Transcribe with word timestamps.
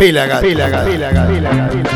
Pelagatos. 0.00 0.48
Pelagatos. 0.48 0.88
Pelagatos. 0.88 1.92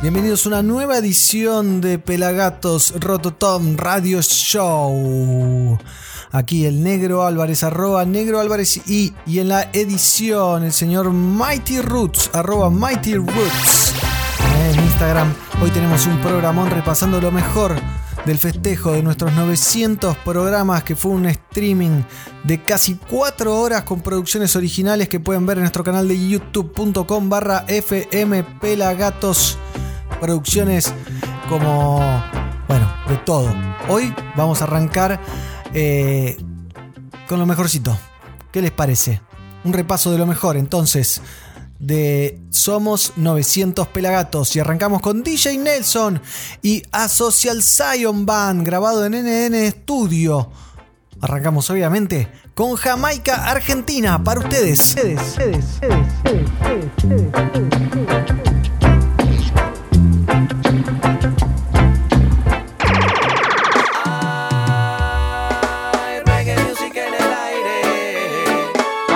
Bienvenidos 0.00 0.46
a 0.46 0.48
una 0.48 0.62
nueva 0.62 0.98
edición 0.98 1.80
de 1.80 1.98
Pelagatos 1.98 2.94
Rototom 3.00 3.76
Radio 3.78 4.22
Show. 4.22 5.76
Aquí 6.30 6.66
el 6.66 6.84
negro 6.84 7.24
Álvarez, 7.24 7.64
arroba 7.64 8.04
negro 8.04 8.38
Álvarez 8.38 8.76
y, 8.86 9.12
y 9.26 9.40
en 9.40 9.48
la 9.48 9.70
edición 9.72 10.62
el 10.62 10.72
señor 10.72 11.10
Mighty 11.10 11.80
Roots, 11.80 12.30
arroba 12.32 12.70
Mighty 12.70 13.16
Roots. 13.16 13.83
Hoy 15.60 15.70
tenemos 15.70 16.06
un 16.06 16.18
programón 16.22 16.70
repasando 16.70 17.20
lo 17.20 17.30
mejor 17.30 17.76
del 18.24 18.38
festejo 18.38 18.92
de 18.92 19.02
nuestros 19.02 19.34
900 19.34 20.16
programas 20.16 20.82
que 20.82 20.96
fue 20.96 21.10
un 21.12 21.26
streaming 21.26 22.00
de 22.42 22.62
casi 22.62 22.94
4 22.94 23.54
horas 23.54 23.82
con 23.82 24.00
producciones 24.00 24.56
originales 24.56 25.10
que 25.10 25.20
pueden 25.20 25.44
ver 25.44 25.58
en 25.58 25.64
nuestro 25.64 25.84
canal 25.84 26.08
de 26.08 26.26
youtube.com 26.26 27.28
barra 27.28 27.66
fm 27.68 28.44
pelagatos 28.62 29.58
producciones 30.20 30.94
como, 31.50 31.98
bueno, 32.66 32.90
de 33.06 33.18
todo. 33.18 33.54
Hoy 33.90 34.14
vamos 34.36 34.62
a 34.62 34.64
arrancar 34.64 35.20
eh, 35.74 36.38
con 37.28 37.38
lo 37.38 37.44
mejorcito. 37.44 37.94
¿Qué 38.50 38.62
les 38.62 38.70
parece? 38.70 39.20
Un 39.64 39.74
repaso 39.74 40.10
de 40.10 40.16
lo 40.16 40.24
mejor, 40.24 40.56
entonces, 40.56 41.20
de 41.78 42.40
Somos 42.50 43.12
900 43.16 43.88
Pelagatos. 43.88 44.54
Y 44.56 44.60
arrancamos 44.60 45.00
con 45.00 45.22
DJ 45.22 45.58
Nelson 45.58 46.20
y 46.62 46.82
A 46.92 47.08
Social 47.08 47.62
Zion 47.62 48.26
Band, 48.26 48.64
grabado 48.64 49.04
en 49.04 49.12
NN 49.12 49.70
Studio. 49.70 50.50
Arrancamos, 51.20 51.70
obviamente, 51.70 52.28
con 52.54 52.76
Jamaica, 52.76 53.50
Argentina, 53.50 54.22
para 54.22 54.40
ustedes. 54.40 54.96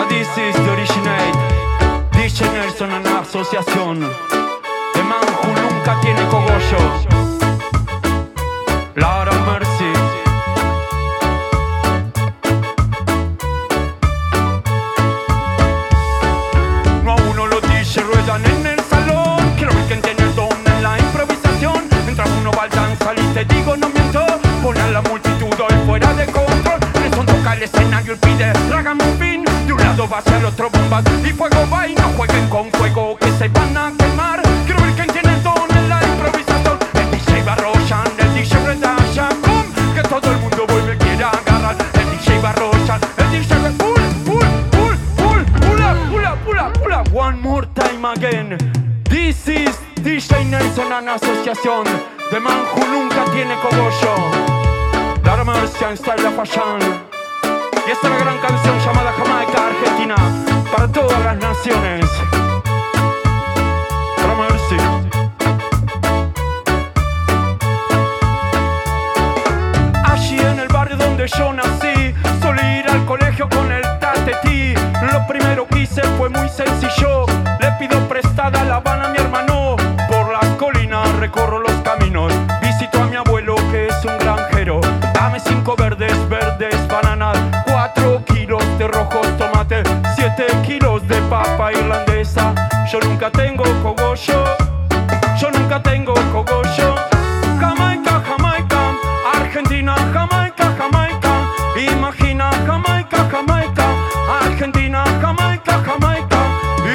This 0.09 0.39
is 0.39 0.55
the 0.56 0.72
originate 0.72 1.28
DJ 2.29 2.47
Nelson 2.51 2.93
en 2.93 3.07
asociación. 3.07 4.01
De 4.01 5.03
Manju 5.03 5.48
nunca 5.62 5.98
tiene 6.03 6.21
cogollo. 6.27 6.79
Laura 8.97 9.33
Mercy. 9.47 9.93
No 17.03 17.12
a 17.12 17.16
uno 17.16 17.47
los 17.47 17.62
DJ 17.62 18.03
ruedan 18.03 18.45
en 18.45 18.66
el 18.66 18.81
salón. 18.81 19.55
Quiero 19.56 19.72
ver 19.72 19.84
quién 19.87 20.03
tiene 20.03 20.22
el 20.22 20.34
don 20.34 20.50
en 20.66 20.83
la 20.83 20.99
improvisación. 20.99 21.83
Mientras 22.05 22.28
uno 22.43 22.50
va 22.53 22.65
al 22.65 22.71
danzal 22.71 23.19
y 23.19 23.27
te 23.33 23.45
digo 23.47 23.75
no 23.75 23.89
miento 23.89 24.27
Pone 24.62 24.81
a 24.81 24.89
la 24.89 25.00
multitud 25.00 25.59
hoy 25.59 25.87
fuera 25.87 26.12
de 26.12 26.27
control. 26.27 26.78
Le 27.03 27.09
son 27.09 27.25
toca 27.25 27.55
el 27.55 27.62
escenario 27.62 28.12
y 28.12 28.16
pide 28.16 28.53
lado 28.69 29.08
va 30.11 30.19
hacia 30.19 30.39
el 30.39 30.45
otro 30.47 30.71
bombas 30.71 31.05
y 31.25 31.33
fuego 31.33 31.69
va 31.71 31.87
y 31.87 31.95
no 31.95 32.09
jueguen 32.17 32.49
con 32.49 32.71
fuego 32.73 33.17
que 33.19 33.31
se 33.33 33.49
van 33.49 33.77
a 33.77 33.93
quemar. 33.99 34.41
Quiero 34.65 34.81
ver 34.83 34.93
quién 34.95 35.09
tiene 35.09 35.35
el 35.35 35.43
don 35.43 35.77
en 35.77 35.89
la 35.89 36.01
improvisación. 36.03 36.79
El 36.95 37.11
DJ 37.11 37.43
Barrochan, 37.43 38.07
el 38.19 38.35
DJ 38.35 38.59
Redasha 38.67 39.29
Boom, 39.45 39.67
que 39.95 40.03
todo 40.03 40.33
el 40.33 40.39
mundo 40.39 40.67
vuelve 40.67 40.97
quiere 40.99 41.25
agarrar. 41.25 41.77
El 41.95 42.11
DJ 42.11 42.41
Barrochan, 42.41 43.01
el 43.19 43.31
DJ 43.31 43.57
Pull, 43.77 44.03
pull, 44.25 44.47
pull, 44.71 44.97
pull, 45.17 45.45
pull 45.61 45.83
up, 45.83 46.11
pull 46.11 46.25
up, 46.25 46.39
pull 46.45 46.59
up, 46.59 46.73
pull 46.81 46.93
up 46.93 47.09
One 47.13 47.41
more 47.43 47.67
time 47.75 48.05
again. 48.05 48.57
This 49.05 49.49
is 49.49 49.77
DJ 50.03 50.45
Nelson 50.47 50.93
en 50.93 51.09
asociación. 51.09 51.85
De 52.31 52.41
Manju 52.41 52.87
nunca 52.91 53.25
tiene 53.33 53.55
cogollo. 53.61 54.15
Dar 55.23 55.45
Mercy 55.45 55.85
en 55.85 55.97
Style 55.97 56.27
of 56.27 56.37
Fashion 56.37 57.08
Y 57.88 57.91
esta 57.91 58.06
es 58.06 58.12
la 58.12 58.19
gran 58.19 58.38
canción 58.41 58.78
llamada 58.81 59.12
Jamaica 59.12 59.66
Argentina 59.66 60.15
Para 60.71 60.88
todas 60.88 61.25
las 61.25 61.38
naciones. 61.38 62.04
Allí 70.04 70.38
en 70.38 70.59
el 70.59 70.69
barrio 70.69 70.98
donde 70.98 71.27
yo 71.28 71.50
nací 71.54 72.15
Solí 72.43 72.60
ir 72.81 72.91
al 72.91 73.06
colegio 73.06 73.48
con 73.48 73.72
el 73.72 73.82
tatetí 74.00 74.75
Lo 75.10 75.27
primero 75.27 75.66
que 75.69 75.78
hice 75.78 76.03
fue 76.19 76.28
muy 76.28 76.48
sencillo 76.50 77.08
tengo 93.31 93.65
cogollo. 93.83 94.44
Yo 95.41 95.50
nunca 95.50 95.83
tengo 95.83 96.15
cogollo. 96.33 96.94
Jamaica, 97.61 98.22
Jamaica 98.27 98.94
Argentina, 99.34 99.94
Jamaica, 100.12 100.75
Jamaica. 100.78 101.33
Imagina 101.93 102.50
Jamaica, 102.66 103.28
Jamaica 103.31 103.87
Argentina, 104.43 105.05
Jamaica, 105.21 105.83
Jamaica. 105.84 106.39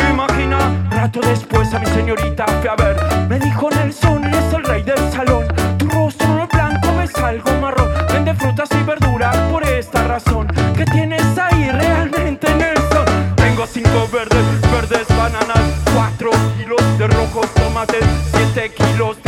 Imagina 0.09 0.57
Rato 0.91 1.19
después 1.21 1.73
a 1.73 1.79
mi 1.79 1.85
señorita 1.87 2.45
fui 2.47 2.67
a 2.67 2.75
ver. 2.75 2.97
Me 3.27 3.39
dijo 3.39 3.69
Nelson, 3.69 4.23
es 4.25 4.53
el 4.53 4.63
rey 4.63 4.83
del 4.83 5.11
salón. 5.11 5.45
Tu 5.77 5.87
rostro 5.89 6.27
no 6.27 6.43
es 6.43 6.49
blanco, 6.49 6.95
ves 6.97 7.15
algo 7.15 7.51
marrón. 7.61 7.91
Vende 8.11 8.33
frutas 8.33 8.69
y 8.71 8.83
verduras 8.83 9.35
por 9.51 9.63
esta 9.67 10.07
razón. 10.07 10.47
¿Qué 10.75 10.85
tienes 10.85 11.37
ahí 11.37 11.69
realmente 11.71 12.53
Nelson? 12.55 13.05
Tengo 13.35 13.65
cinco 13.67 14.07
verdes, 14.11 14.32
tomates 17.85 18.07
Siete 18.31 18.71
kilos 18.71 19.22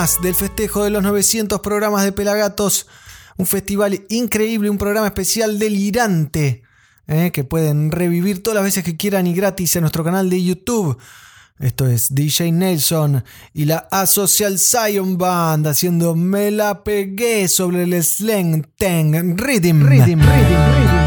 del 0.00 0.34
festejo 0.34 0.82
de 0.82 0.88
los 0.88 1.02
900 1.02 1.60
programas 1.60 2.04
de 2.04 2.12
Pelagatos. 2.12 2.86
Un 3.36 3.44
festival 3.44 4.06
increíble, 4.08 4.70
un 4.70 4.78
programa 4.78 5.06
especial 5.06 5.58
delirante 5.58 6.62
eh, 7.06 7.30
que 7.34 7.44
pueden 7.44 7.92
revivir 7.92 8.42
todas 8.42 8.54
las 8.54 8.64
veces 8.64 8.82
que 8.82 8.96
quieran 8.96 9.26
y 9.26 9.34
gratis 9.34 9.76
en 9.76 9.82
nuestro 9.82 10.02
canal 10.02 10.30
de 10.30 10.42
YouTube. 10.42 10.96
Esto 11.58 11.86
es 11.86 12.14
DJ 12.14 12.50
Nelson 12.50 13.22
y 13.52 13.66
la 13.66 13.88
Asocial 13.90 14.58
Zion 14.58 15.18
Band 15.18 15.66
haciendo 15.66 16.14
Me 16.14 16.50
la 16.50 16.82
pegué 16.82 17.46
sobre 17.48 17.82
el 17.82 18.02
slang 18.02 18.66
tang 18.78 19.36
rhythm. 19.36 20.99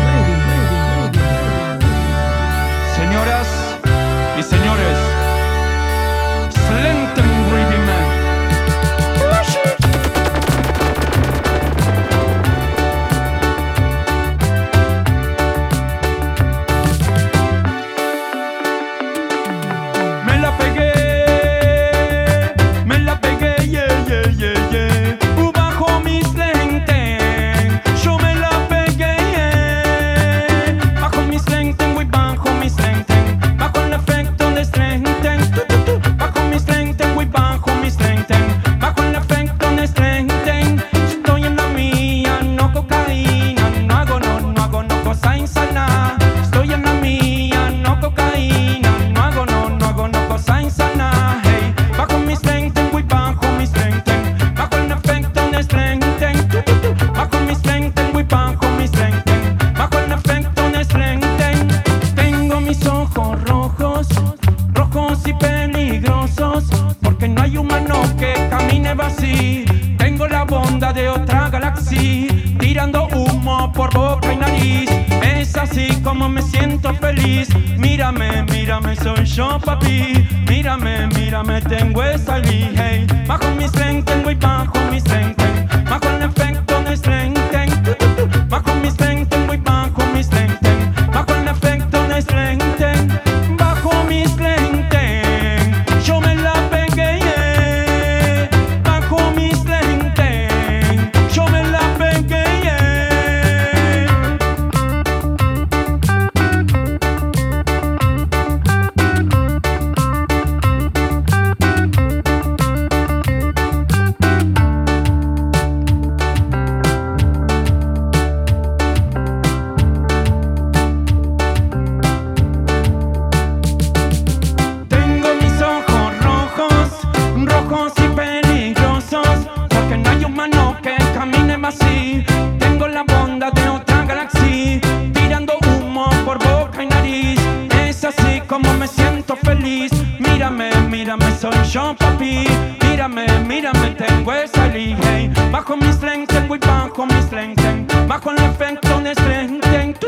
Sunshine, 141.44 141.94
papi. 141.98 142.48
Mírame, 142.88 143.28
mírame, 143.46 143.90
tengo 143.98 144.32
esa 144.32 144.66
ligera. 144.68 145.50
Bajo 145.52 145.76
mis 145.76 146.02
lentes, 146.02 146.48
voy 146.48 146.58
bajo 146.58 147.06
mis 147.06 147.30
lentes. 147.34 148.08
Bajo 148.08 148.32
el 148.32 148.38
efecto 148.38 149.02
de 149.02 149.12
strength, 149.12 150.06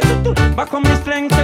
bajo 0.55 0.79
mis 0.79 1.05
lentes. 1.05 1.34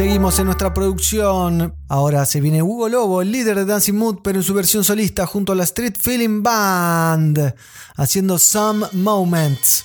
Seguimos 0.00 0.38
en 0.38 0.46
nuestra 0.46 0.72
producción. 0.72 1.74
Ahora 1.86 2.24
se 2.24 2.40
viene 2.40 2.62
Hugo 2.62 2.88
Lobo, 2.88 3.20
el 3.20 3.30
líder 3.30 3.54
de 3.54 3.66
Dancing 3.66 3.92
Mood, 3.92 4.20
pero 4.24 4.38
en 4.38 4.42
su 4.42 4.54
versión 4.54 4.82
solista 4.82 5.26
junto 5.26 5.52
a 5.52 5.54
la 5.54 5.64
Street 5.64 5.92
Feeling 6.00 6.42
Band, 6.42 7.54
haciendo 7.96 8.38
Some 8.38 8.86
Moments. 8.94 9.84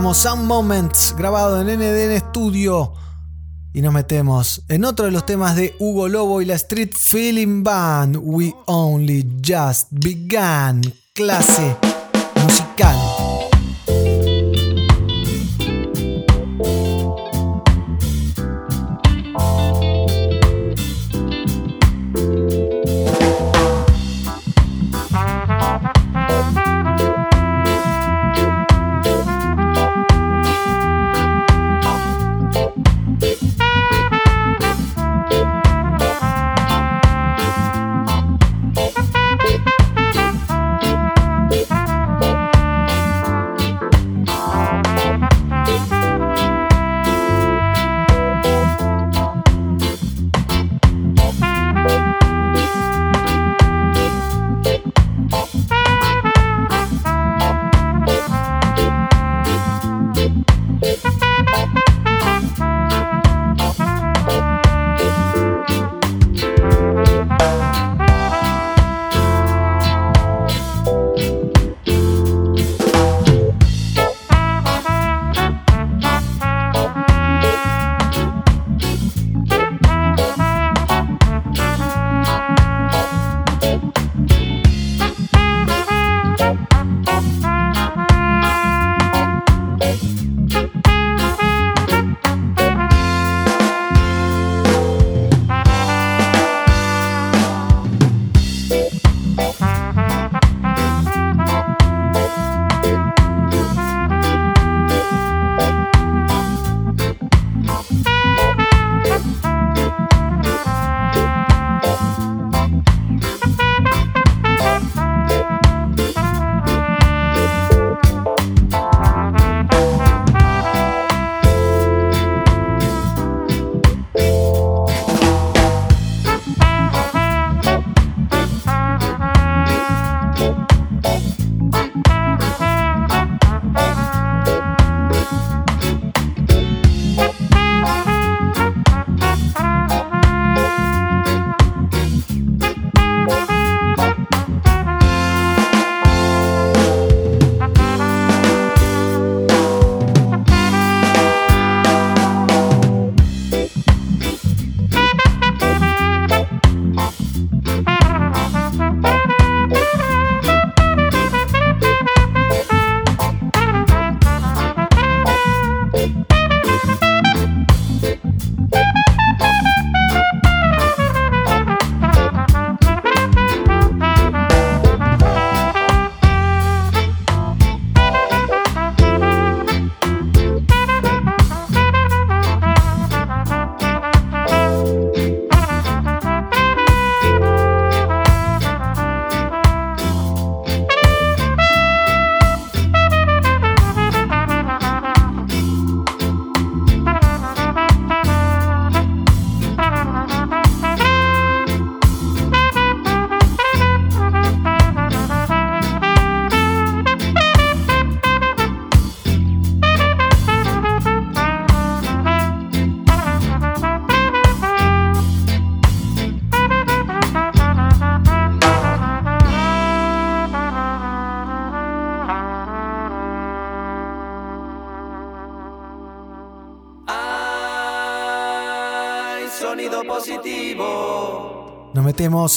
Escuchábamos 0.00 0.16
Some 0.16 0.44
Moments 0.44 1.14
grabado 1.14 1.60
en 1.60 1.78
NDN 1.78 2.30
Studio. 2.30 2.94
Y 3.74 3.82
nos 3.82 3.92
metemos 3.92 4.62
en 4.68 4.86
otro 4.86 5.04
de 5.04 5.10
los 5.10 5.26
temas 5.26 5.56
de 5.56 5.76
Hugo 5.78 6.08
Lobo 6.08 6.40
y 6.40 6.46
la 6.46 6.54
Street 6.54 6.92
Feeling 6.96 7.62
Band. 7.62 8.16
We 8.18 8.54
Only 8.64 9.28
Just 9.44 9.88
Began. 9.90 10.80
Clase 11.12 11.76
musical. 12.42 13.09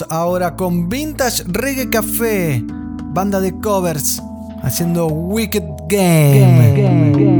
Ahora 0.10 0.56
con 0.56 0.88
Vintage 0.88 1.44
Reggae 1.46 1.90
Café, 1.90 2.63
banda 3.13 3.42
de 3.42 3.52
covers, 3.60 4.22
haciendo 4.62 5.08
Wicked 5.08 5.63
Game. 5.90 7.33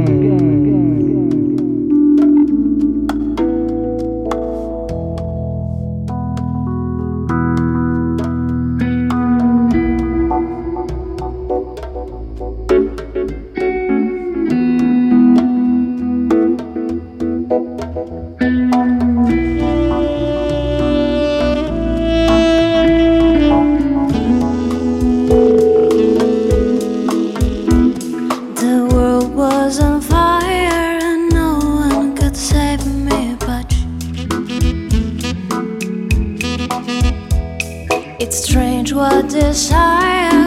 What 38.92 39.30
desire 39.30 40.43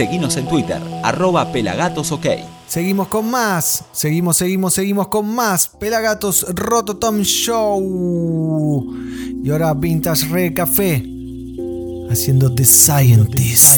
Seguinos 0.00 0.34
en 0.38 0.48
Twitter, 0.48 0.80
arroba 1.02 1.52
pelagatosok. 1.52 2.24
Seguimos 2.66 3.08
con 3.08 3.30
más, 3.30 3.84
seguimos, 3.92 4.38
seguimos, 4.38 4.72
seguimos 4.72 5.08
con 5.08 5.28
más. 5.28 5.68
Pelagatos 5.68 6.46
Rototom 6.54 7.20
Show. 7.20 8.96
Y 9.44 9.50
ahora 9.50 9.74
Vintage 9.74 10.26
Re 10.28 10.54
Café 10.54 11.04
haciendo 12.10 12.50
The 12.50 12.64
Scientist. 12.64 13.76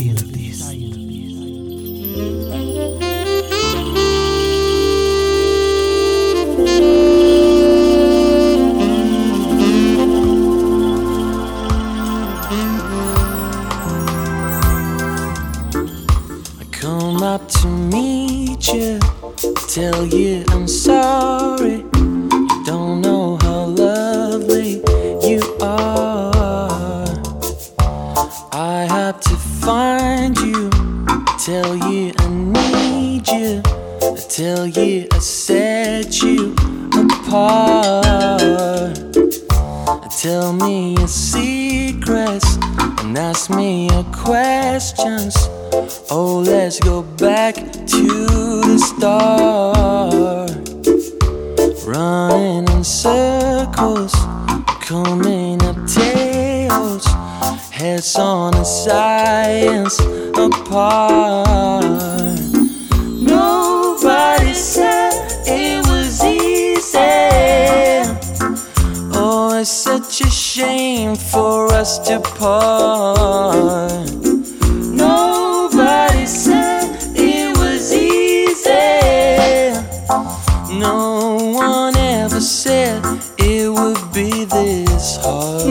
no 81.39 81.53
one 81.53 81.97
ever 81.97 82.41
said 82.41 83.03
it 83.39 83.71
would 83.71 84.13
be 84.13 84.45
this 84.45 85.17
hard. 85.23 85.63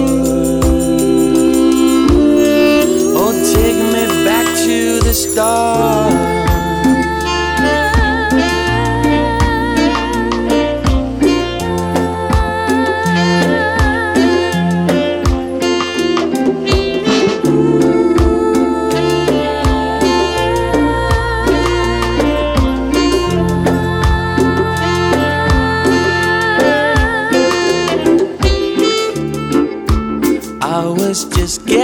Oh, 3.21 3.31
take 3.53 3.79
me 3.93 4.25
back 4.25 4.47
to 4.65 4.99
the 5.05 5.13
start. 5.13 6.40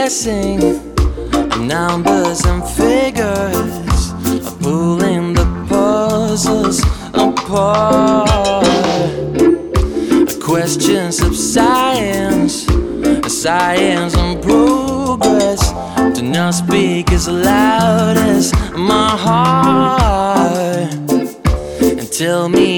guessing 0.07 0.59
numbers 1.67 2.39
and 2.45 2.63
figures 2.63 4.13
are 4.25 4.55
pulling 4.61 5.33
the 5.33 5.45
puzzles 5.67 6.79
apart. 7.13 8.63
Questions 10.41 11.19
of 11.19 11.35
science, 11.35 12.65
science 13.27 14.15
and 14.15 14.41
progress 14.41 15.73
do 16.17 16.23
not 16.23 16.53
speak 16.53 17.11
as 17.11 17.27
loud 17.27 18.15
as 18.15 18.53
my 18.77 19.09
heart. 19.09 20.93
And 21.81 22.09
tell 22.13 22.47
me 22.47 22.76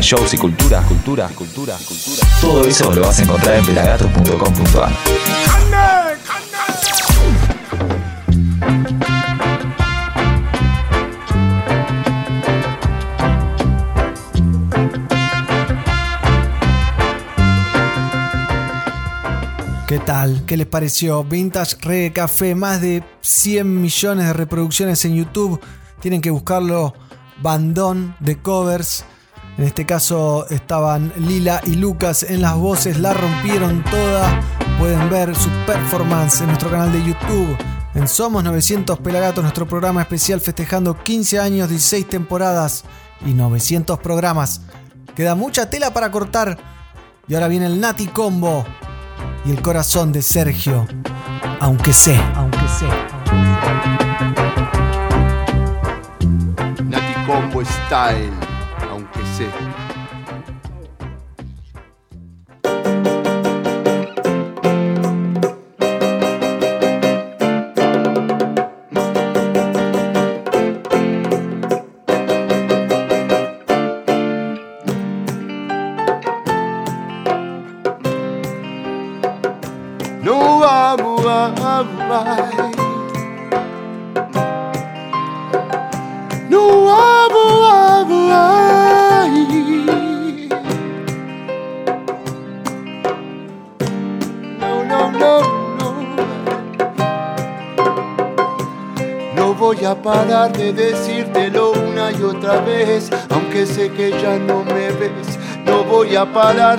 shows 0.00 0.32
y 0.32 0.38
cultura, 0.38 0.82
cultura, 0.82 1.28
cultura, 1.28 1.76
cultura. 1.76 2.26
Todo 2.40 2.64
eso 2.64 2.92
lo 2.94 3.02
vas 3.02 3.18
a 3.18 3.22
encontrar 3.22 3.56
en 3.56 3.66
pelagatos.com.ar. 3.66 4.92
¿Qué 19.86 19.98
tal? 19.98 20.44
¿Qué 20.46 20.56
les 20.56 20.66
pareció? 20.66 21.22
Vintage 21.22 21.76
Reggae 21.82 22.12
Café, 22.14 22.54
más 22.54 22.80
de 22.80 23.04
100 23.20 23.82
millones 23.82 24.26
de 24.26 24.32
reproducciones 24.32 25.04
en 25.04 25.16
YouTube. 25.16 25.60
Tienen 26.00 26.22
que 26.22 26.30
buscarlo. 26.30 26.94
Bandón 27.42 28.16
de 28.20 28.38
covers. 28.38 29.04
En 29.58 29.64
este 29.64 29.84
caso 29.84 30.46
estaban 30.48 31.12
Lila 31.16 31.60
y 31.64 31.74
Lucas 31.74 32.22
en 32.22 32.40
las 32.42 32.56
voces, 32.56 32.98
la 32.98 33.12
rompieron 33.12 33.84
toda. 33.84 34.40
Pueden 34.78 35.10
ver 35.10 35.36
su 35.36 35.50
performance 35.66 36.40
en 36.40 36.46
nuestro 36.46 36.70
canal 36.70 36.90
de 36.92 37.04
YouTube. 37.04 37.56
En 37.94 38.08
Somos 38.08 38.42
900 38.42 38.98
Pelagatos, 39.00 39.42
nuestro 39.42 39.66
programa 39.66 40.00
especial 40.00 40.40
festejando 40.40 41.02
15 41.02 41.38
años, 41.38 41.68
16 41.68 42.08
temporadas 42.08 42.84
y 43.26 43.34
900 43.34 43.98
programas. 43.98 44.62
Queda 45.14 45.34
mucha 45.34 45.68
tela 45.68 45.92
para 45.92 46.10
cortar. 46.10 46.58
Y 47.28 47.34
ahora 47.34 47.48
viene 47.48 47.66
el 47.66 47.80
Nati 47.80 48.06
Combo 48.06 48.64
y 49.44 49.50
el 49.50 49.60
corazón 49.60 50.10
de 50.10 50.22
Sergio. 50.22 50.86
Aunque 51.60 51.92
sé, 51.92 52.18
aunque 52.34 52.66
sé. 52.68 52.86
Nati 56.84 57.26
Combo 57.26 57.62
Style, 57.64 58.32
aunque 59.40 59.71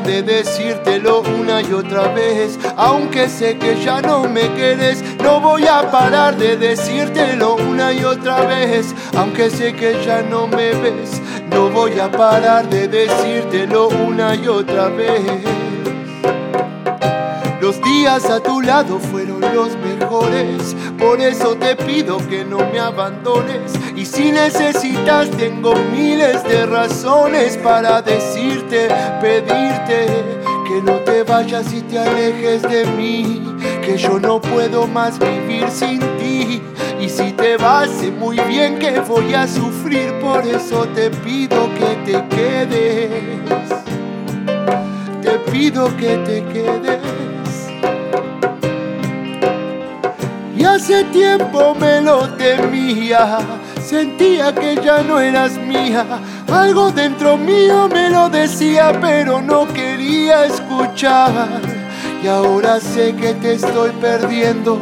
de 0.01 0.23
decírtelo 0.23 1.21
una 1.21 1.61
y 1.61 1.71
otra 1.73 2.07
vez, 2.13 2.57
aunque 2.77 3.29
sé 3.29 3.57
que 3.57 3.79
ya 3.83 4.01
no 4.01 4.23
me 4.23 4.53
quieres. 4.53 5.03
No 5.21 5.39
voy 5.39 5.65
a 5.67 5.91
parar 5.91 6.37
de 6.37 6.57
decírtelo 6.57 7.55
una 7.55 7.93
y 7.93 8.03
otra 8.03 8.41
vez, 8.45 8.95
aunque 9.15 9.49
sé 9.49 9.73
que 9.73 10.03
ya 10.05 10.21
no 10.21 10.47
me 10.47 10.73
ves. 10.73 11.21
No 11.51 11.69
voy 11.69 11.99
a 11.99 12.09
parar 12.11 12.69
de 12.69 12.87
decírtelo 12.87 13.89
una 13.89 14.35
y 14.35 14.47
otra 14.47 14.87
vez. 14.87 15.21
Los 17.63 17.81
días 17.81 18.29
a 18.29 18.41
tu 18.41 18.59
lado 18.61 18.99
fueron 18.99 19.39
los 19.39 19.77
mejores, 19.77 20.75
por 20.99 21.21
eso 21.21 21.55
te 21.55 21.77
pido 21.77 22.17
que 22.27 22.43
no 22.43 22.57
me 22.57 22.77
abandones. 22.77 23.71
Y 23.95 24.05
si 24.05 24.33
necesitas, 24.33 25.29
tengo 25.31 25.73
miles 25.95 26.43
de 26.43 26.65
razones 26.65 27.55
para 27.55 28.01
decirte, 28.01 28.62
pedirte 29.21 30.07
que 30.67 30.81
no 30.83 30.93
te 30.99 31.23
vayas 31.23 31.71
y 31.73 31.81
te 31.81 31.99
alejes 31.99 32.61
de 32.63 32.85
mí, 32.85 33.41
que 33.85 33.97
yo 33.97 34.19
no 34.19 34.41
puedo 34.41 34.87
más 34.87 35.19
vivir 35.19 35.69
sin 35.69 35.99
ti. 36.17 36.61
Y 36.99 37.09
si 37.09 37.33
te 37.33 37.57
vas, 37.57 37.89
sé 37.89 38.11
muy 38.11 38.39
bien 38.47 38.79
que 38.79 38.99
voy 39.01 39.33
a 39.33 39.47
sufrir, 39.47 40.13
por 40.19 40.45
eso 40.45 40.87
te 40.95 41.09
pido 41.09 41.69
que 41.75 42.11
te 42.11 42.35
quedes. 42.35 43.69
Te 45.21 45.51
pido 45.51 45.95
que 45.97 46.17
te 46.17 46.43
quedes. 46.45 47.02
Hace 50.73 51.03
tiempo 51.05 51.75
me 51.75 52.01
lo 52.01 52.27
temía. 52.29 53.37
Sentía 53.81 54.53
que 54.53 54.75
ya 54.83 55.03
no 55.03 55.19
eras 55.19 55.57
mía. 55.57 56.05
Algo 56.51 56.91
dentro 56.91 57.37
mío 57.37 57.87
me 57.87 58.09
lo 58.09 58.29
decía, 58.29 58.91
pero 58.99 59.41
no 59.41 59.67
quería 59.67 60.45
escuchar. 60.45 61.61
Y 62.23 62.27
ahora 62.27 62.79
sé 62.79 63.15
que 63.15 63.33
te 63.35 63.53
estoy 63.53 63.91
perdiendo 64.01 64.79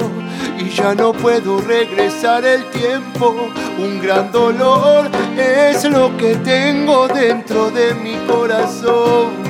y 0.58 0.70
ya 0.70 0.94
no 0.96 1.12
puedo 1.12 1.60
regresar 1.60 2.46
el 2.46 2.64
tiempo. 2.70 3.50
Un 3.78 4.00
gran 4.02 4.32
dolor 4.32 5.10
es 5.38 5.84
lo 5.86 6.16
que 6.16 6.36
tengo 6.36 7.08
dentro 7.08 7.70
de 7.70 7.94
mi 7.96 8.16
corazón. 8.28 9.42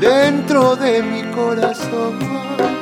Dentro 0.00 0.76
de 0.76 1.02
mi 1.02 1.22
corazón. 1.32 2.81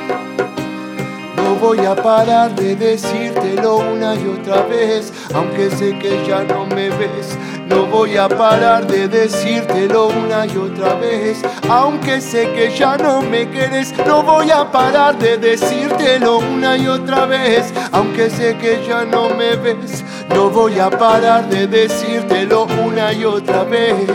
Voy 1.61 1.77
a 1.85 1.95
parar 1.95 2.55
de 2.55 2.75
decírtelo 2.75 3.75
una 3.75 4.15
y 4.15 4.27
otra 4.27 4.63
vez, 4.63 5.13
aunque 5.31 5.69
sé 5.69 5.97
que 5.99 6.25
ya 6.27 6.43
no 6.43 6.65
me 6.65 6.89
ves. 6.89 7.37
No 7.69 7.85
voy 7.85 8.17
a 8.17 8.27
parar 8.27 8.87
de 8.87 9.07
decírtelo 9.07 10.07
una 10.07 10.47
y 10.47 10.57
otra 10.57 10.95
vez, 10.95 11.37
aunque 11.69 12.19
sé 12.19 12.51
que 12.53 12.75
ya 12.75 12.97
no 12.97 13.21
me 13.21 13.47
quieres. 13.47 13.93
No 14.07 14.23
voy 14.23 14.49
a 14.49 14.71
parar 14.71 15.19
de 15.19 15.37
decírtelo 15.37 16.39
una 16.39 16.77
y 16.77 16.87
otra 16.87 17.27
vez, 17.27 17.71
aunque 17.91 18.31
sé 18.31 18.57
que 18.57 18.83
ya 18.87 19.05
no 19.05 19.29
me 19.29 19.55
ves. 19.55 20.03
No 20.33 20.49
voy 20.49 20.79
a 20.79 20.89
parar 20.89 21.47
de 21.47 21.67
decírtelo 21.67 22.67
una 22.83 23.13
y 23.13 23.23
otra 23.23 23.63
vez. 23.65 24.07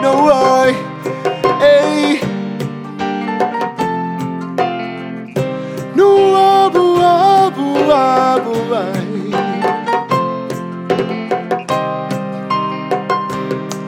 No 0.00 0.14
voy, 0.14 0.74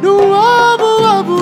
No 0.03 0.35
abu, 0.35 1.05
abu. 1.07 1.37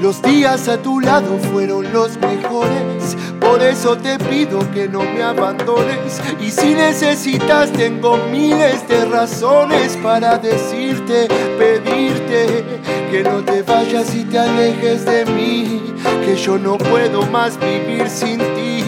Los 0.00 0.22
días 0.22 0.68
a 0.68 0.82
tu 0.82 1.00
lado 1.00 1.38
fueron 1.38 1.92
los 1.92 2.16
mejores, 2.18 3.16
por 3.46 3.62
eso 3.62 3.96
te 3.96 4.18
pido 4.18 4.58
que 4.72 4.88
no 4.88 5.00
me 5.00 5.22
abandones. 5.22 6.20
Y 6.40 6.50
si 6.50 6.74
necesitas, 6.74 7.72
tengo 7.72 8.16
miles 8.30 8.86
de 8.88 9.04
razones 9.04 9.96
para 10.02 10.36
decirte, 10.38 11.28
pedirte 11.58 12.64
que 13.10 13.22
no 13.22 13.44
te 13.44 13.62
vayas 13.62 14.14
y 14.14 14.24
te 14.24 14.38
alejes 14.38 15.04
de 15.04 15.24
mí, 15.26 15.94
que 16.24 16.36
yo 16.36 16.58
no 16.58 16.76
puedo 16.76 17.22
más 17.26 17.58
vivir 17.58 18.08
sin 18.08 18.38
ti. 18.38 18.84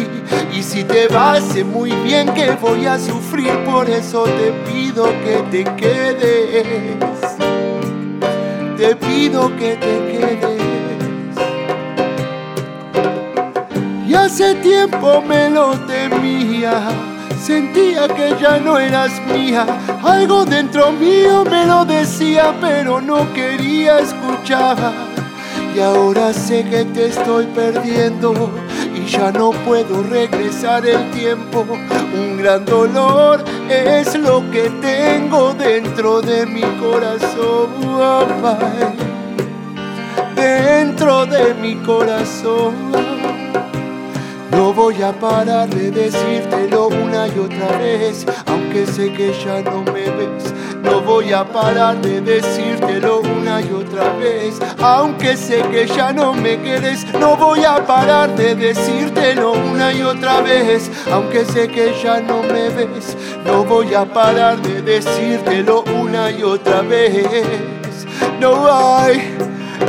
Y 0.53 0.63
si 0.63 0.83
te 0.85 1.07
vas, 1.09 1.43
sé 1.45 1.63
muy 1.63 1.93
bien 1.93 2.29
que 2.35 2.51
voy 2.53 2.87
a 2.87 2.99
sufrir, 2.99 3.53
por 3.65 3.89
eso 3.89 4.25
te 4.25 4.53
pido 4.71 5.05
que 5.25 5.43
te 5.51 5.65
quedes. 5.77 6.97
Te 8.77 8.97
pido 8.97 9.57
que 9.57 9.77
te 9.77 9.97
quedes. 10.13 10.58
Hace 14.19 14.57
tiempo 14.57 15.23
me 15.23 15.49
lo 15.49 15.71
temía. 15.87 16.89
Sentía 17.41 18.09
que 18.09 18.35
ya 18.41 18.59
no 18.59 18.77
eras 18.77 19.13
mía. 19.33 19.65
Algo 20.03 20.45
dentro 20.45 20.91
mío 20.91 21.45
me 21.45 21.65
lo 21.65 21.85
decía, 21.85 22.53
pero 22.61 23.01
no 23.01 23.33
quería 23.33 24.01
escuchar. 24.01 24.77
Y 25.75 25.79
ahora 25.79 26.33
sé 26.33 26.65
que 26.69 26.85
te 26.85 27.07
estoy 27.07 27.47
perdiendo 27.47 28.51
y 28.93 29.07
ya 29.07 29.31
no 29.31 29.51
puedo 29.51 30.03
regresar 30.03 30.85
el 30.85 31.11
tiempo. 31.13 31.65
Un 32.13 32.39
gran 32.39 32.65
dolor 32.65 33.45
es 33.69 34.19
lo 34.19 34.51
que 34.51 34.69
tengo 34.83 35.55
dentro 35.55 36.21
de 36.21 36.45
mi 36.45 36.63
corazón. 36.63 37.69
Dentro 40.35 41.25
de 41.25 41.55
mi 41.55 41.77
corazón. 41.77 43.19
No 44.51 44.73
voy 44.73 45.03
a 45.03 45.13
parar 45.13 45.69
de 45.69 45.91
decírtelo 45.91 46.89
una 46.89 47.29
y 47.29 47.39
otra 47.39 47.79
vez, 47.79 48.27
aunque 48.47 48.87
sé 48.87 49.13
que 49.13 49.33
ya 49.45 49.61
no 49.63 49.83
me 49.83 50.11
ves. 50.11 50.55
No 50.83 51.01
voy 51.03 51.33
a 51.33 51.45
parar 51.45 52.01
de 52.01 52.21
decírtelo 52.21 53.21
una 53.21 53.61
y 53.61 53.71
otra 53.73 54.13
vez, 54.15 54.59
aunque 54.81 55.37
sé 55.37 55.63
que 55.71 55.87
ya 55.87 56.13
no 56.13 56.33
me 56.33 56.57
quieres. 56.63 57.05
No 57.15 57.37
voy 57.37 57.65
a 57.65 57.85
parar 57.87 58.35
de 58.37 58.55
decírtelo 58.55 59.53
una 59.53 59.93
y 59.93 60.03
otra 60.03 60.41
vez, 60.41 60.91
aunque 61.13 61.45
sé 61.45 61.69
que 61.69 61.93
ya 62.03 62.21
no 62.21 62.43
me 62.43 62.71
ves. 62.71 63.17
No 63.45 63.65
voy 63.65 63.93
a 63.95 64.05
parar 64.05 64.63
de 64.63 64.81
decírtelo 64.83 65.85
una 66.01 66.31
y 66.31 66.43
otra 66.43 66.81
vez. 66.83 68.07
No 68.41 68.67
hay, 68.73 69.37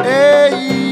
ey. 0.06 0.89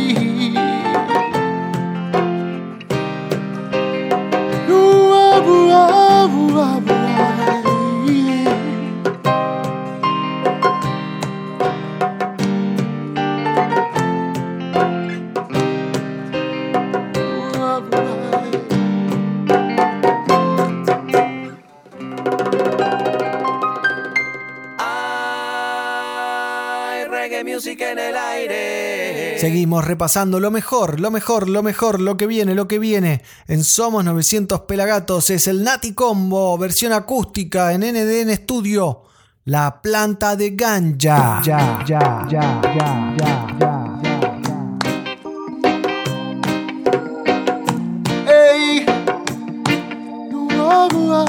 Abu, 6.28 6.87
repasando 29.88 30.40
lo 30.40 30.52
mejor, 30.52 31.00
lo 31.00 31.10
mejor, 31.10 31.48
lo 31.48 31.64
mejor, 31.64 32.02
lo 32.02 32.18
que 32.18 32.28
viene, 32.28 32.54
lo 32.54 32.68
que 32.68 32.78
viene. 32.78 33.24
En 33.48 33.64
Somos 33.64 34.04
900 34.04 34.62
Pelagatos 34.62 35.30
es 35.30 35.48
el 35.48 35.64
Nati 35.64 35.94
Combo, 35.94 36.58
versión 36.58 36.92
acústica 36.92 37.72
en 37.72 37.82
NDN 37.82 38.36
Studio. 38.36 39.04
La 39.46 39.82
planta 39.82 40.36
de 40.36 40.52
ganja. 40.52 41.42
Ya, 41.42 41.82
ya, 41.86 41.86
ya, 41.88 42.28
ya, 42.30 42.62
ya, 43.18 43.48
ya, 43.58 44.02
Ey, 48.28 48.86
no. 50.30 51.26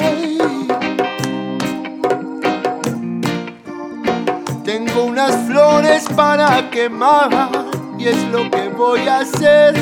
Tengo 4.64 5.04
unas 5.04 5.46
flores 5.46 6.04
para 6.16 6.68
quemar 6.70 7.67
y 7.98 8.06
es 8.06 8.24
lo 8.28 8.48
que 8.50 8.68
voy 8.68 9.08
a 9.08 9.18
hacer 9.18 9.74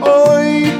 hoy. 0.00 0.72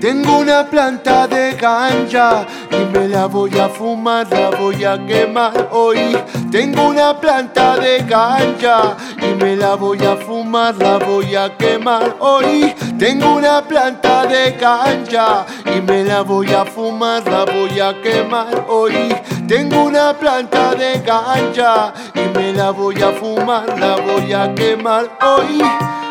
Tengo 0.00 0.38
una 0.38 0.64
planta 0.64 1.26
de 1.26 1.52
ganja 1.52 2.46
y 2.70 2.96
me 2.96 3.06
la 3.06 3.26
voy 3.26 3.58
a 3.58 3.68
fumar, 3.68 4.26
la 4.30 4.48
voy 4.48 4.82
a 4.82 4.98
quemar 5.06 5.68
hoy. 5.72 6.16
Tengo 6.50 6.88
una 6.88 7.20
planta 7.20 7.76
de 7.76 7.98
ganja 8.04 8.96
y 9.18 9.34
me 9.34 9.56
la 9.56 9.74
voy 9.74 10.02
a 10.02 10.16
fumar, 10.16 10.74
la 10.76 10.96
voy 10.96 11.36
a 11.36 11.54
quemar 11.54 12.16
hoy. 12.18 12.74
Tengo 12.98 13.34
una 13.34 13.60
planta 13.60 14.24
de 14.24 14.52
ganja 14.52 15.44
y 15.66 15.82
me 15.82 16.02
la 16.02 16.22
voy 16.22 16.50
a 16.50 16.64
fumar, 16.64 17.22
la 17.28 17.44
voy 17.44 17.78
a 17.78 18.00
quemar 18.00 18.64
hoy. 18.68 19.14
Tengo 19.50 19.82
una 19.82 20.16
planta 20.16 20.76
de 20.76 21.00
ganja 21.00 21.92
y 22.14 22.38
me 22.38 22.52
la 22.52 22.70
voy 22.70 23.02
a 23.02 23.10
fumar, 23.10 23.76
la 23.80 23.96
voy 23.96 24.32
a 24.32 24.54
quemar 24.54 25.18
hoy. 25.20 25.60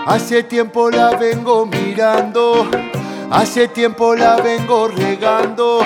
Hace 0.06 0.44
tiempo 0.44 0.90
la 0.90 1.12
vengo 1.12 1.66
mirando. 1.66 2.70
Hace 3.32 3.70
tiempo 3.70 4.14
la 4.14 4.36
vengo 4.36 4.90
regando, 4.90 5.80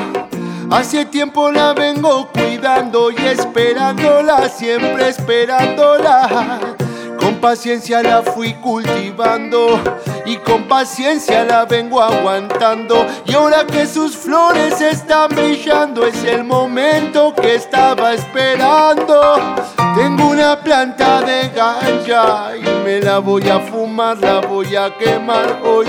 hace 0.71 1.05
tiempo 1.05 1.51
la 1.51 1.73
vengo 1.73 2.27
cuidando 2.33 3.11
y 3.11 3.17
esperándola, 3.17 4.49
siempre 4.49 5.09
esperándola. 5.09 6.75
Con 7.23 7.36
paciencia 7.36 8.03
la 8.03 8.21
fui 8.21 8.53
cultivando 8.55 9.79
y 10.25 10.36
con 10.38 10.67
paciencia 10.67 11.45
la 11.45 11.63
vengo 11.63 12.01
aguantando. 12.01 13.07
Y 13.25 13.33
ahora 13.33 13.65
que 13.65 13.88
sus 13.88 14.17
flores 14.17 14.81
están 14.81 15.29
brillando, 15.29 16.05
es 16.05 16.21
el 16.25 16.43
momento 16.43 17.33
que 17.33 17.55
estaba 17.55 18.13
esperando. 18.13 19.55
Tengo 19.95 20.31
una 20.31 20.59
planta 20.59 21.21
de 21.21 21.47
ganja 21.55 22.57
y 22.57 22.83
me 22.83 22.99
la 22.99 23.19
voy 23.19 23.47
a 23.47 23.59
fumar, 23.62 24.17
la 24.17 24.41
voy 24.41 24.75
a 24.75 24.93
quemar 24.97 25.62
hoy. 25.63 25.88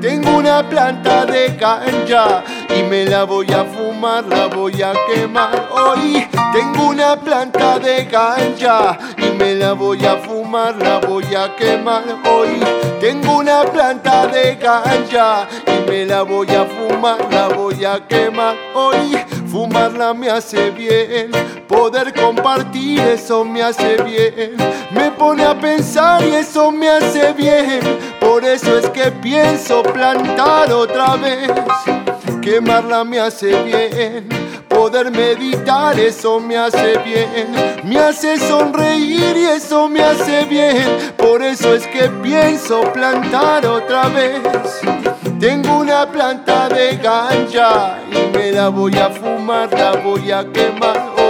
Tengo 0.00 0.36
una 0.36 0.68
planta 0.68 1.24
de 1.26 1.56
ganja 1.56 2.42
y 2.76 2.82
me 2.82 3.04
la 3.04 3.24
voy 3.24 3.50
a 3.52 3.64
fumar, 3.64 4.24
la 4.26 4.46
voy 4.46 4.82
a 4.82 4.92
quemar. 5.06 5.68
Hoy 5.70 6.26
tengo 6.52 6.88
una 6.88 7.16
planta 7.16 7.78
de 7.78 8.04
ganja 8.04 8.98
y 9.16 9.36
me 9.36 9.54
la 9.54 9.72
voy 9.72 10.04
a 10.04 10.16
fumar, 10.16 10.76
la 10.76 10.98
voy 10.98 11.34
a 11.34 11.54
quemar. 11.56 12.02
Hoy 12.24 12.60
tengo 13.00 13.38
una 13.38 13.62
planta 13.64 14.26
de 14.26 14.56
ganja 14.56 15.48
y 15.66 15.90
me 15.90 16.06
la 16.06 16.22
voy 16.22 16.48
a 16.50 16.64
fumar, 16.64 17.18
la 17.30 17.48
voy 17.48 17.84
a 17.84 18.06
quemar. 18.06 18.56
Hoy 18.74 19.16
fumarla 19.50 20.14
me 20.14 20.30
hace 20.30 20.70
bien, 20.70 21.30
poder 21.68 22.14
compartir 22.14 23.00
eso 23.00 23.44
me 23.44 23.62
hace 23.62 24.02
bien. 24.02 24.56
Me 24.90 25.10
pone 25.10 25.44
a 25.44 25.58
pensar 25.58 26.22
y 26.24 26.34
eso 26.34 26.70
me 26.70 26.88
hace 26.88 27.32
bien. 27.32 27.80
Por 28.20 28.44
eso 28.44 28.78
es 28.78 28.88
que 28.90 29.10
pienso 29.10 29.82
plantar 29.82 30.72
otra 30.72 31.16
vez. 31.16 31.50
Quemarla 32.40 33.04
me 33.04 33.18
hace 33.18 33.62
bien. 33.62 34.28
Poder 34.68 35.10
meditar, 35.10 35.98
eso 35.98 36.40
me 36.40 36.56
hace 36.56 36.98
bien. 36.98 37.80
Me 37.84 37.98
hace 37.98 38.38
sonreír 38.38 39.36
y 39.36 39.44
eso 39.44 39.88
me 39.88 40.02
hace 40.02 40.44
bien. 40.44 41.14
Por 41.16 41.42
eso 41.42 41.74
es 41.74 41.86
que 41.86 42.08
pienso 42.22 42.80
plantar 42.92 43.66
otra 43.66 44.08
vez. 44.08 44.40
Tengo 45.38 45.78
una 45.78 46.10
planta 46.10 46.68
de 46.68 46.96
ganja 46.96 47.98
y 48.10 48.36
me 48.36 48.52
la 48.52 48.68
voy 48.68 48.94
a 48.96 49.10
fumar, 49.10 49.72
la 49.72 49.92
voy 49.92 50.30
a 50.30 50.44
quemar 50.52 51.21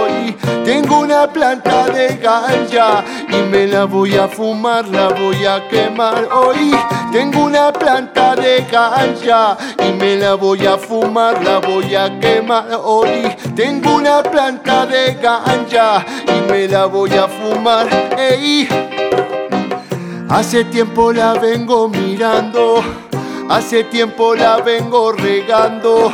Tengo 0.65 0.99
una 0.99 1.27
planta 1.27 1.85
de 1.87 2.17
ganja 2.17 3.03
y 3.29 3.49
me 3.51 3.67
la 3.67 3.85
voy 3.85 4.15
a 4.15 4.27
fumar, 4.27 4.87
la 4.87 5.09
voy 5.09 5.45
a 5.45 5.67
quemar 5.67 6.27
hoy. 6.31 6.75
Tengo 7.11 7.45
una 7.45 7.71
planta 7.71 8.35
de 8.35 8.65
ganja 8.71 9.57
y 9.79 9.93
me 9.93 10.15
la 10.17 10.35
voy 10.35 10.65
a 10.65 10.77
fumar, 10.77 11.43
la 11.43 11.59
voy 11.59 11.95
a 11.95 12.19
quemar 12.19 12.67
hoy. 12.83 13.29
Tengo 13.55 13.95
una 13.95 14.23
planta 14.23 14.85
de 14.85 15.15
ganja 15.15 16.05
y 16.27 16.51
me 16.51 16.67
la 16.67 16.85
voy 16.85 17.13
a 17.13 17.27
fumar. 17.27 17.87
Ey. 18.17 18.67
Hace 20.33 20.63
tiempo 20.63 21.13
la 21.13 21.35
vengo 21.35 21.87
mirando, 21.87 22.81
hace 23.49 23.83
tiempo 23.83 24.33
la 24.33 24.57
vengo 24.57 25.11
regando, 25.11 26.11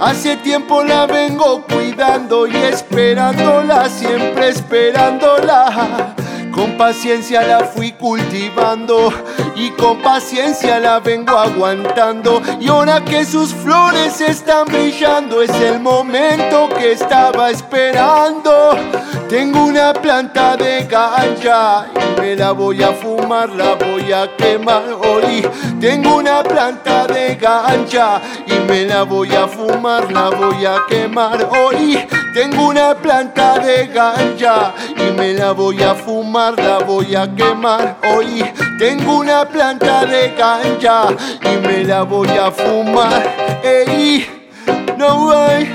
hace 0.00 0.36
tiempo 0.38 0.82
la 0.82 1.06
vengo 1.06 1.62
cuidando 1.66 2.46
y 2.46 2.56
esperándola, 2.56 3.88
siempre 3.88 4.48
esperándola. 4.48 6.16
Con 6.52 6.76
paciencia 6.76 7.42
la 7.42 7.60
fui 7.60 7.92
cultivando 7.92 9.12
y 9.54 9.70
con 9.70 10.02
paciencia 10.02 10.80
la 10.80 10.98
vengo 11.00 11.38
aguantando. 11.38 12.42
Y 12.60 12.68
ahora 12.68 13.04
que 13.04 13.24
sus 13.24 13.54
flores 13.54 14.20
están 14.20 14.66
brillando, 14.66 15.42
es 15.42 15.50
el 15.50 15.80
momento 15.80 16.68
que 16.76 16.92
estaba 16.92 17.50
esperando. 17.50 18.76
Tengo 19.28 19.66
una 19.66 19.92
planta 19.92 20.56
de 20.56 20.86
ganja 20.86 21.86
y 21.94 22.20
me 22.20 22.34
la 22.34 22.50
voy 22.50 22.82
a 22.82 22.92
fumar, 22.92 23.50
la 23.50 23.74
voy 23.74 24.12
a 24.12 24.28
quemar 24.36 24.82
hoy. 25.04 25.46
Tengo 25.80 26.16
una 26.16 26.42
planta 26.42 27.06
de 27.06 27.36
ganja 27.36 28.20
y 28.46 28.54
me 28.68 28.86
la 28.86 29.04
voy 29.04 29.32
a 29.34 29.46
fumar, 29.46 30.10
la 30.10 30.30
voy 30.30 30.66
a 30.66 30.78
quemar 30.88 31.48
hoy. 31.50 31.98
Tengo 32.34 32.68
una 32.68 32.94
planta 32.94 33.58
de 33.58 33.86
ganja 33.86 34.74
y 34.96 35.12
me 35.12 35.32
la 35.32 35.52
voy 35.52 35.82
a 35.82 35.94
fumar, 35.94 36.39
la 36.48 36.78
voy 36.78 37.14
a 37.14 37.26
quemar 37.34 37.98
hoy. 38.14 38.42
Tengo 38.78 39.18
una 39.18 39.44
planta 39.44 40.06
de 40.06 40.34
ganja 40.38 41.08
y 41.42 41.66
me 41.66 41.84
la 41.84 42.02
voy 42.02 42.28
a 42.28 42.50
fumar. 42.50 43.22
Ey, 43.62 44.26
no 44.96 45.26
way. 45.26 45.68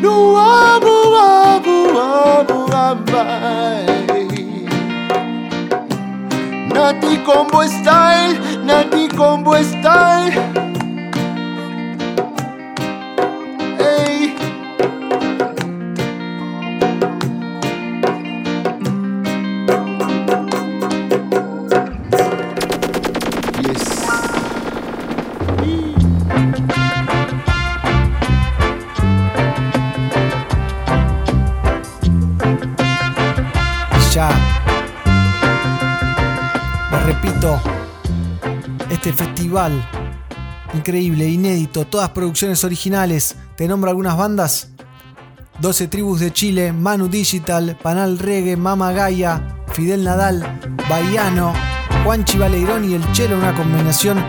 No 0.00 0.38
abu 0.38 1.16
abu 1.16 1.98
abu. 1.98 2.60
Nati 6.72 7.16
combo 7.24 7.62
style, 7.66 8.38
Nati 8.64 9.08
combo 9.16 9.54
style. 9.62 10.69
Festival 39.50 39.82
increíble, 40.74 41.28
inédito, 41.28 41.84
todas 41.84 42.10
producciones 42.10 42.62
originales. 42.62 43.34
Te 43.56 43.66
nombro 43.66 43.90
algunas 43.90 44.16
bandas. 44.16 44.68
12 45.58 45.88
tribus 45.88 46.20
de 46.20 46.32
Chile, 46.32 46.72
Manu 46.72 47.08
Digital, 47.08 47.76
Panal 47.82 48.18
Reggae, 48.18 48.56
Mama 48.56 48.92
Gaia, 48.92 49.56
Fidel 49.72 50.04
Nadal, 50.04 50.60
Baiano, 50.88 51.52
Juanchi 52.04 52.38
Baleirón 52.38 52.88
y 52.88 52.94
el 52.94 53.12
Chelo, 53.12 53.36
una 53.36 53.54
combinación 53.54 54.24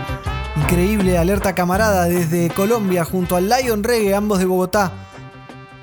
increíble. 0.56 1.16
Alerta 1.16 1.54
Camarada 1.54 2.06
desde 2.06 2.50
Colombia 2.50 3.04
junto 3.04 3.36
al 3.36 3.48
Lion 3.48 3.84
Reggae, 3.84 4.16
ambos 4.16 4.40
de 4.40 4.46
Bogotá. 4.46 4.92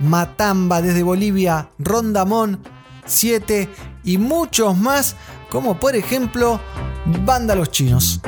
Matamba 0.01 0.81
desde 0.81 1.03
Bolivia, 1.03 1.69
Rondamón, 1.79 2.59
7 3.05 3.69
y 4.03 4.17
muchos 4.17 4.77
más, 4.77 5.15
como 5.49 5.79
por 5.79 5.95
ejemplo 5.95 6.59
Banda 7.05 7.55
Los 7.55 7.71
Chinos. 7.71 8.19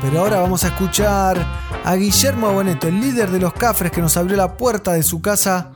Pero 0.00 0.20
ahora 0.20 0.40
vamos 0.40 0.64
a 0.64 0.68
escuchar 0.68 1.36
a 1.84 1.94
Guillermo 1.94 2.52
Boneto, 2.52 2.88
el 2.88 3.00
líder 3.00 3.30
de 3.30 3.40
los 3.40 3.52
Cafres 3.52 3.92
que 3.92 4.00
nos 4.00 4.16
abrió 4.16 4.36
la 4.36 4.56
puerta 4.56 4.92
de 4.92 5.02
su 5.02 5.20
casa 5.20 5.72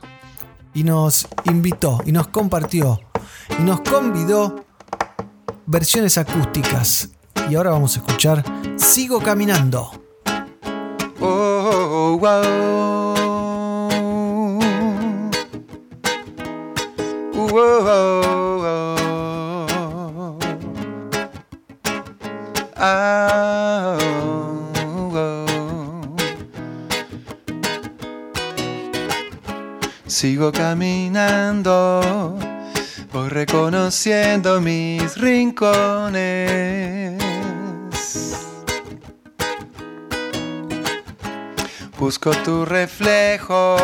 y 0.73 0.83
nos 0.83 1.27
invitó 1.45 1.99
y 2.05 2.11
nos 2.11 2.27
compartió 2.27 2.99
y 3.57 3.63
nos 3.63 3.81
convidó 3.81 4.65
versiones 5.65 6.17
acústicas. 6.17 7.09
Y 7.49 7.55
ahora 7.55 7.71
vamos 7.71 7.95
a 7.95 7.99
escuchar 7.99 8.43
Sigo 8.77 9.19
Caminando. 9.19 9.91
Oh. 11.19 11.79
Whoa. 17.51 18.48
Sigo 30.07 30.53
caminando, 30.53 32.37
voy 33.11 33.29
reconociendo 33.29 34.61
mis 34.61 35.17
rincones. 35.17 37.21
Busco 41.97 42.31
tu 42.45 42.63
reflejo, 42.63 43.75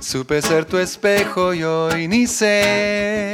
supe 0.00 0.42
ser 0.42 0.66
tu 0.66 0.76
espejo 0.76 1.54
y 1.54 1.64
hoy 1.64 2.06
ni 2.06 2.26
sé 2.26 3.32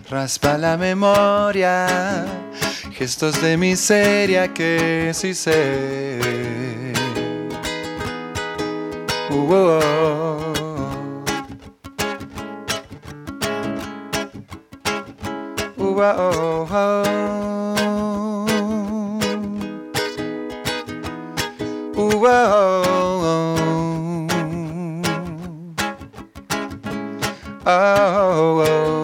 Raspa 0.10 0.58
la 0.58 0.78
memoria, 0.78 2.26
gestos 2.94 3.42
de 3.42 3.58
miseria 3.58 4.54
que 4.54 5.12
sí 5.14 5.34
sé. 5.34 6.22
Uh, 9.30 9.82
oh, 15.92 16.68
oh. 16.72 17.69
Oh. 22.30 22.86
Oh, 27.66 28.64
oh, 28.66 28.66
oh. 28.66 29.00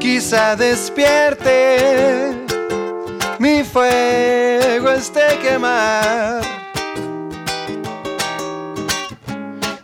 quizá 0.00 0.56
despierte 0.56 2.34
mi 3.38 3.62
fuego 3.62 4.90
este 4.90 5.38
quemar. 5.42 6.42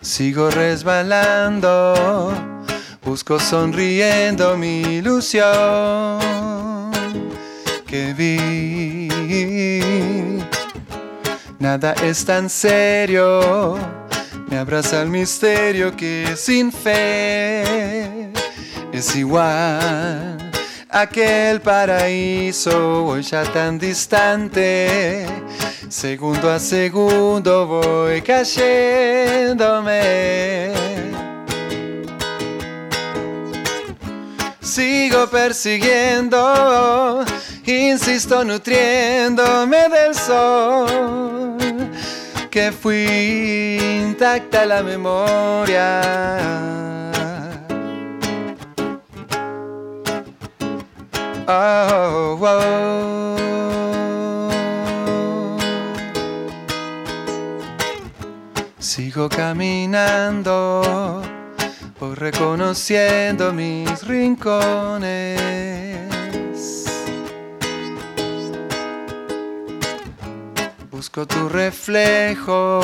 Sigo 0.00 0.50
resbalando, 0.50 1.94
busco 3.12 3.38
sonriendo 3.38 4.56
mi 4.56 4.80
ilusión 4.80 6.18
que 7.86 8.14
vi. 8.14 9.10
Nada 11.58 11.92
es 12.02 12.24
tan 12.24 12.48
serio, 12.48 13.76
me 14.48 14.56
abraza 14.56 15.02
el 15.02 15.10
misterio 15.10 15.94
que 15.94 16.34
sin 16.38 16.72
fe 16.72 18.32
es 18.94 19.14
igual. 19.14 20.50
Aquel 20.88 21.60
paraíso 21.60 23.04
hoy 23.04 23.20
ya 23.20 23.42
tan 23.44 23.78
distante, 23.78 25.26
segundo 25.90 26.50
a 26.50 26.58
segundo 26.58 27.66
voy 27.66 28.22
cayéndome. 28.22 29.92
Sigo 34.74 35.26
persiguiendo, 35.26 37.22
insisto 37.66 38.42
nutriéndome 38.42 39.90
del 39.90 40.14
sol, 40.14 41.58
que 42.50 42.72
fui 42.72 43.78
intacta 44.02 44.64
la 44.64 44.82
memoria. 44.82 46.00
Oh, 51.46 52.38
oh. 52.40 53.36
Sigo 58.78 59.28
caminando, 59.28 61.22
voy 62.02 62.16
reconociendo 62.16 63.52
mis 63.52 64.04
rincones. 64.08 65.38
Busco 70.90 71.26
tu 71.26 71.48
reflejo, 71.48 72.80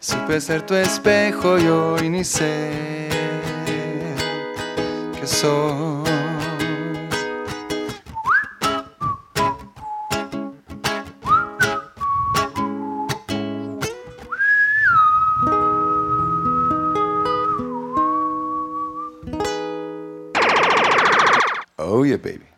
supe 0.00 0.40
ser 0.40 0.62
tu 0.62 0.74
espejo 0.74 1.58
y 1.60 1.68
hoy 1.68 2.10
ni 2.10 2.24
sé 2.24 3.08
que 5.20 5.26
soy. 5.26 5.97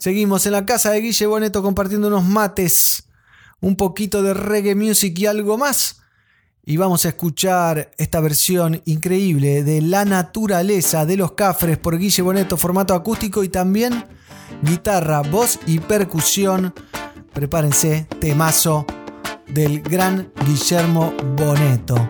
Seguimos 0.01 0.47
en 0.47 0.53
la 0.53 0.65
casa 0.65 0.93
de 0.93 1.03
Guille 1.03 1.27
Boneto 1.27 1.63
compartiendo 1.63 2.09
unos 2.09 2.25
mates, 2.25 3.05
un 3.61 3.77
poquito 3.77 4.23
de 4.23 4.33
reggae 4.33 4.75
music 4.75 5.19
y 5.19 5.27
algo 5.27 5.59
más. 5.59 6.01
Y 6.65 6.79
vamos 6.79 7.05
a 7.05 7.11
escuchar 7.11 7.91
esta 7.99 8.19
versión 8.21 8.81
increíble 8.87 9.63
de 9.63 9.83
La 9.83 10.07
Naturaleza 10.07 11.05
de 11.05 11.19
los 11.19 11.33
Cafres 11.33 11.77
por 11.77 11.99
Guille 11.99 12.23
Boneto, 12.23 12.57
formato 12.57 12.95
acústico 12.95 13.45
y 13.45 13.51
también 13.51 14.07
guitarra, 14.63 15.21
voz 15.21 15.59
y 15.67 15.81
percusión. 15.81 16.73
Prepárense, 17.35 18.07
temazo 18.21 18.87
del 19.49 19.83
gran 19.83 20.33
Guillermo 20.47 21.13
Boneto. 21.37 22.09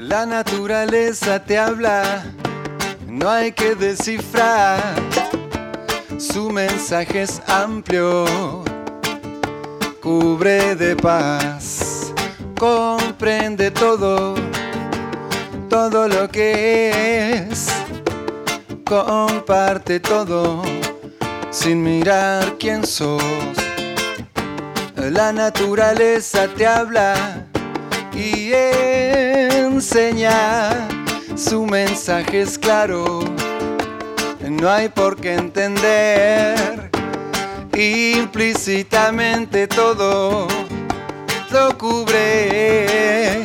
La 0.00 0.24
naturaleza 0.24 1.44
te 1.44 1.58
habla, 1.58 2.24
no 3.06 3.28
hay 3.28 3.52
que 3.52 3.74
descifrar. 3.74 5.05
Su 6.18 6.48
mensaje 6.48 7.22
es 7.22 7.42
amplio, 7.46 8.24
cubre 10.02 10.74
de 10.74 10.96
paz, 10.96 12.10
comprende 12.58 13.70
todo, 13.70 14.34
todo 15.68 16.08
lo 16.08 16.26
que 16.30 17.48
es, 17.50 17.68
comparte 18.86 20.00
todo, 20.00 20.62
sin 21.50 21.82
mirar 21.82 22.56
quién 22.58 22.86
sos. 22.86 23.22
La 24.96 25.34
naturaleza 25.34 26.48
te 26.48 26.66
habla 26.66 27.46
y 28.14 28.52
enseña, 29.52 30.88
su 31.36 31.66
mensaje 31.66 32.40
es 32.40 32.58
claro 32.58 33.35
no 34.50 34.70
hay 34.70 34.88
por 34.88 35.16
qué 35.16 35.34
entender 35.34 36.90
implícitamente 37.76 39.66
todo 39.66 40.46
lo 41.50 41.76
cubre. 41.78 43.44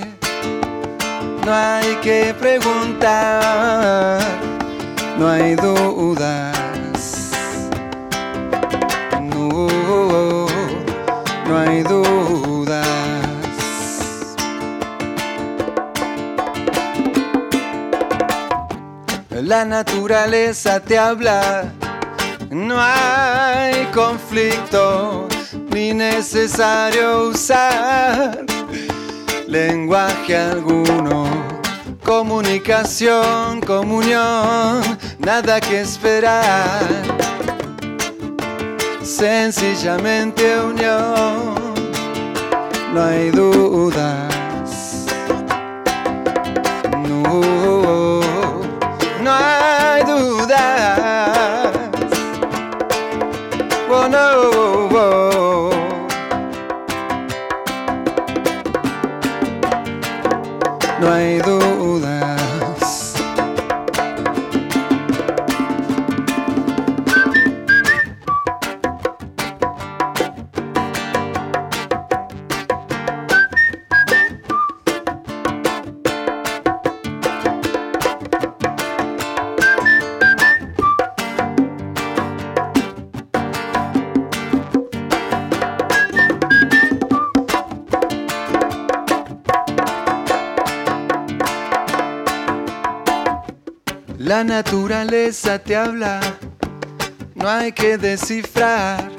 No 1.46 1.54
hay 1.54 1.96
que 2.04 2.36
preguntar, 2.40 4.22
no 5.18 5.28
hay 5.28 5.56
dudas. 5.56 6.56
No, 9.22 9.68
no 11.48 11.58
hay 11.58 11.84
dudas. 11.84 12.51
La 19.42 19.66
naturaleza 19.66 20.80
te 20.80 21.00
habla, 21.00 21.74
no 22.52 22.76
hay 22.80 23.86
conflicto 23.92 25.28
ni 25.74 25.94
necesario 25.94 27.30
usar 27.30 28.46
lenguaje 29.48 30.38
alguno. 30.38 31.26
Comunicación, 32.06 33.62
comunión, 33.62 34.82
nada 35.18 35.60
que 35.60 35.82
esperar. 35.82 36.84
Sencillamente 39.02 40.62
unión, 40.62 41.56
no 42.94 43.04
hay 43.04 43.32
dudas. 43.32 44.41
La 94.42 94.48
naturaleza 94.48 95.60
te 95.60 95.76
habla, 95.76 96.20
no 97.36 97.48
hay 97.48 97.72
que 97.72 97.96
descifrar. 97.96 99.12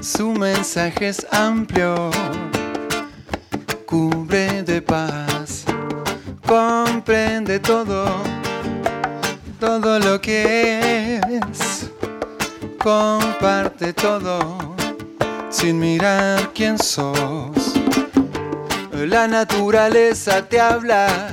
Su 0.00 0.32
mensaje 0.32 1.10
es 1.10 1.24
amplio, 1.30 2.10
cubre 3.86 4.64
de 4.64 4.82
paz, 4.82 5.64
comprende 6.44 7.60
todo, 7.60 8.06
todo 9.60 10.00
lo 10.00 10.20
que 10.20 11.20
es, 11.20 11.88
comparte 12.78 13.92
todo, 13.92 14.74
sin 15.48 15.78
mirar 15.78 16.50
quién 16.52 16.76
sos. 16.76 17.74
La 18.92 19.28
naturaleza 19.28 20.44
te 20.48 20.60
habla, 20.60 21.31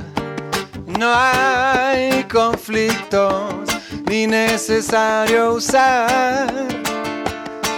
no 1.00 1.14
hay 1.14 2.24
conflictos 2.24 3.64
ni 4.04 4.26
necesario 4.26 5.54
usar 5.54 6.46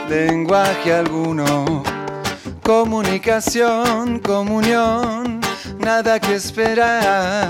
lenguaje 0.08 0.92
alguno. 0.92 1.84
Comunicación, 2.64 4.18
comunión, 4.18 5.40
nada 5.78 6.18
que 6.18 6.34
esperar. 6.34 7.46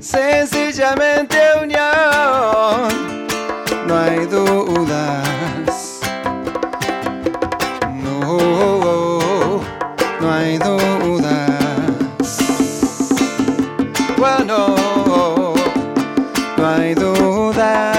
Sencillamente 0.00 1.38
unión, 1.62 3.26
no 3.86 3.98
hay 3.98 4.26
dudas. 4.26 5.35
Bueno, 14.16 15.54
no 16.56 16.66
hay 16.66 16.94
dudas. 16.94 17.95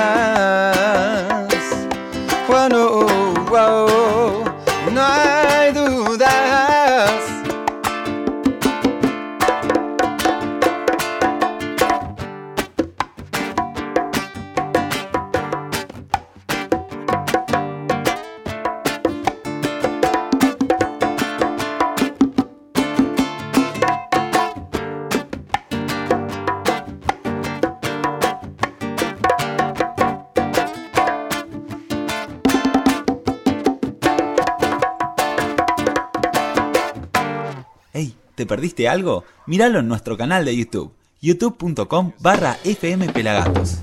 Perdiste 38.48 38.90
algo? 38.90 39.24
Míralo 39.46 39.80
en 39.80 39.88
nuestro 39.88 40.18
canal 40.18 40.46
de 40.46 40.56
YouTube, 40.56 40.92
youtube.com 41.22 42.14
barra 42.20 42.58
fmpelagatos. 42.64 43.80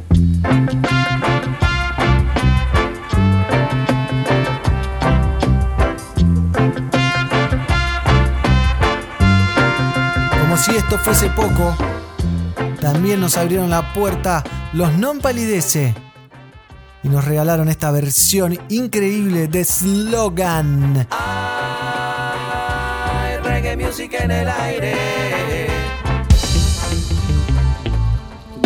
Como 10.41 10.57
si 10.57 10.77
esto 10.77 10.99
fuese 10.99 11.29
poco, 11.31 11.77
también 12.81 13.21
nos 13.21 13.37
abrieron 13.37 13.71
la 13.71 13.93
puerta 13.93 14.43
los 14.73 14.93
Non 14.95 15.21
Palidece 15.21 15.95
y 17.05 17.09
nos 17.09 17.25
regalaron 17.25 17.69
esta 17.69 17.91
versión 17.91 18.59
increíble 18.71 19.47
de 19.47 19.65
Slogan. 19.65 21.07
Music 24.05 24.21
en 24.21 24.31
el 24.31 24.49
aire. 24.49 24.95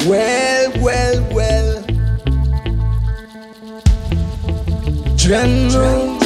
Well, 0.07 0.73
well, 0.81 1.23
well. 1.33 1.85
Ya 5.17 5.47
no, 5.47 6.19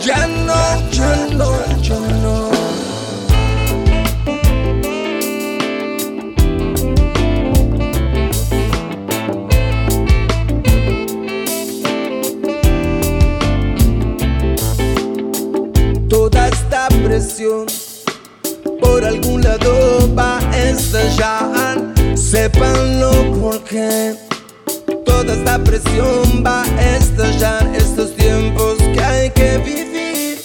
ya 0.00 0.26
no, 0.26 0.90
ya 0.90 1.16
no, 1.32 1.50
ya 1.82 1.98
no. 2.22 2.50
Toda 16.08 16.48
esta 16.48 16.88
presión 17.04 17.75
va 20.16 20.38
a 20.38 20.58
estallar. 20.58 21.76
Sépanlo 22.14 23.12
porque 23.40 24.14
toda 25.04 25.32
esta 25.32 25.58
presión 25.58 26.44
va 26.44 26.62
a 26.62 26.96
estallar. 26.96 27.66
Estos 27.74 28.14
tiempos 28.16 28.76
que 28.78 29.02
hay 29.02 29.30
que 29.30 29.58
vivir 29.58 30.38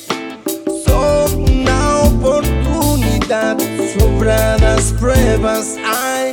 son 0.85 1.43
una 1.49 1.99
oportunidad. 2.01 3.57
Sobradas 3.97 4.93
pruebas 4.99 5.75
hay 5.85 6.31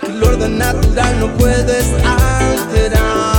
que 0.00 0.06
el 0.06 0.22
orden 0.22 0.58
natural 0.58 1.20
no 1.20 1.28
puedes 1.36 1.86
alterar. 2.04 3.33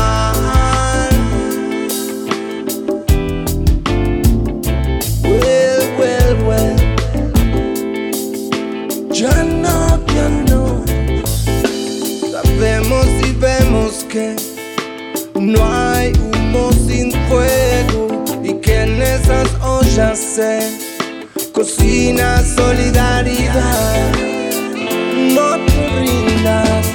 No 14.16 15.60
hay 15.74 16.14
humo 16.14 16.72
sin 16.72 17.12
fuego 17.28 18.24
y 18.42 18.54
que 18.62 18.84
en 18.84 19.02
esas 19.02 19.50
ollas 19.62 20.18
se 20.18 20.72
cocina 21.52 22.42
solidaridad. 22.42 24.12
No 25.34 25.58
te 25.66 25.90
rindas. 26.00 26.86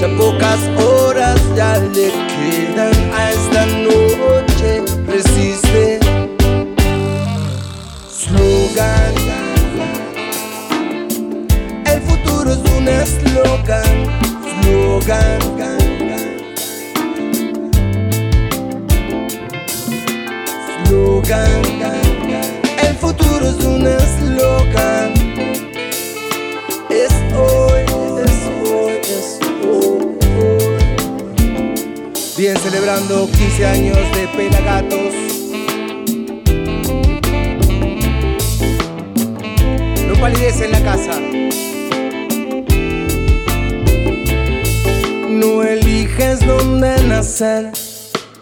Ya 0.00 0.08
pocas 0.16 0.60
horas 0.84 1.40
ya 1.56 1.78
le 1.78 2.12
quedan 2.12 2.94
a 3.12 3.32
esta 3.32 3.66
noche. 3.66 4.84
Resiste. 5.04 5.98
Slogan. 8.08 9.14
El 11.86 12.00
futuro 12.02 12.52
es 12.52 12.70
un 12.76 12.86
eslogan. 12.86 14.37
Slogan. 14.68 15.40
Slogan. 20.84 21.62
El 22.86 22.94
futuro 22.96 23.48
es 23.48 23.64
un 23.64 23.86
eslogan. 23.86 25.14
Es 26.90 27.12
hoy, 27.34 27.80
es 28.24 28.36
hoy, 28.70 28.92
es 29.02 29.38
hoy. 29.64 30.18
Bien 32.36 32.56
celebrando 32.58 33.26
15 33.26 33.66
años 33.66 33.96
de 34.14 34.28
Pelagatos. 34.36 35.14
No 40.06 40.14
palidece 40.20 40.66
en 40.66 40.72
la 40.72 40.82
casa. 40.82 41.37
No 45.38 45.62
eliges 45.62 46.44
dónde 46.44 47.00
nacer. 47.04 47.70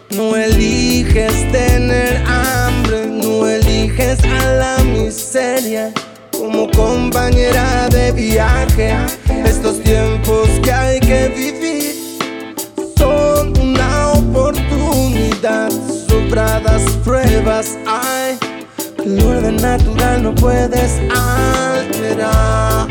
No 0.09 0.35
eliges 0.35 1.51
tener 1.51 2.23
hambre. 2.25 3.05
No 3.05 3.47
eliges 3.47 4.17
a 4.23 4.53
la 4.53 4.83
miseria 4.83 5.93
como 6.31 6.67
compañera 6.71 7.87
de 7.89 8.11
viaje. 8.13 8.95
Estos 9.45 9.79
tiempos 9.83 10.49
que 10.63 10.71
hay 10.71 10.99
que 10.99 11.27
vivir 11.29 12.17
son 12.97 13.55
una 13.59 14.13
oportunidad. 14.13 15.69
Sobradas 16.07 16.81
pruebas 17.05 17.77
hay. 17.85 18.39
El 19.05 19.23
orden 19.23 19.57
natural 19.57 20.23
no 20.23 20.33
puedes 20.33 20.93
alterar. 21.11 22.87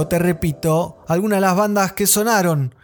Repito, 0.00 0.08
te 0.08 0.18
repito, 0.18 1.04
algunas 1.08 1.38
de 1.38 1.40
las 1.40 1.56
bandas 1.56 1.92
que 1.92 2.06
sonaron 2.06 2.74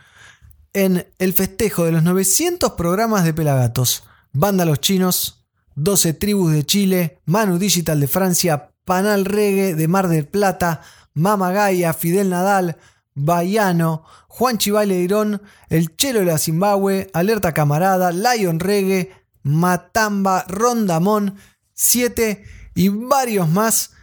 en 0.72 1.06
el 1.18 1.32
festejo 1.32 1.84
de 1.84 1.92
los 1.92 2.02
900 2.02 2.72
programas 2.72 3.24
de 3.24 3.32
Pelagatos. 3.32 4.04
Banda 4.32 4.64
Los 4.64 4.80
Chinos, 4.80 5.46
12 5.76 6.14
Tribus 6.14 6.52
de 6.52 6.64
Chile, 6.64 7.22
Manu 7.24 7.58
Digital 7.58 8.00
de 8.00 8.08
Francia, 8.08 8.72
Panal 8.84 9.24
Reggae 9.24 9.74
de 9.74 9.88
Mar 9.88 10.08
del 10.08 10.26
Plata, 10.26 10.82
Mama 11.14 11.52
Gaia, 11.52 11.94
Fidel 11.94 12.28
Nadal, 12.28 12.76
Baiano, 13.14 14.04
Juan 14.28 14.58
Chivaile 14.58 15.00
Irón, 15.00 15.40
El 15.70 15.96
Chelo 15.96 16.20
de 16.20 16.26
la 16.26 16.38
Zimbabue, 16.38 17.10
Alerta 17.14 17.54
Camarada, 17.54 18.12
Lion 18.12 18.60
Reggae, 18.60 19.12
Matamba, 19.42 20.44
Rondamón, 20.48 21.36
7 21.72 22.44
y 22.74 22.88
varios 22.90 23.48
más. 23.48 23.95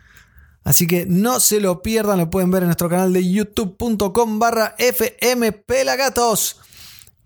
Así 0.64 0.88
que 0.88 1.06
no 1.06 1.40
se 1.40 1.60
lo 1.60 1.82
pierdan, 1.82 2.20
lo 2.20 2.30
pueden 2.30 2.52
ver 2.52 2.64
en 2.64 2.68
nuestro 2.68 2.90
canal 2.90 3.12
de 3.12 3.30
youtube.com 3.30 4.40
barra 4.40 4.76
FM 4.78 5.52
Pelagatos. 5.52 6.62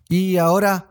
Y 0.09 0.37
ahora, 0.37 0.89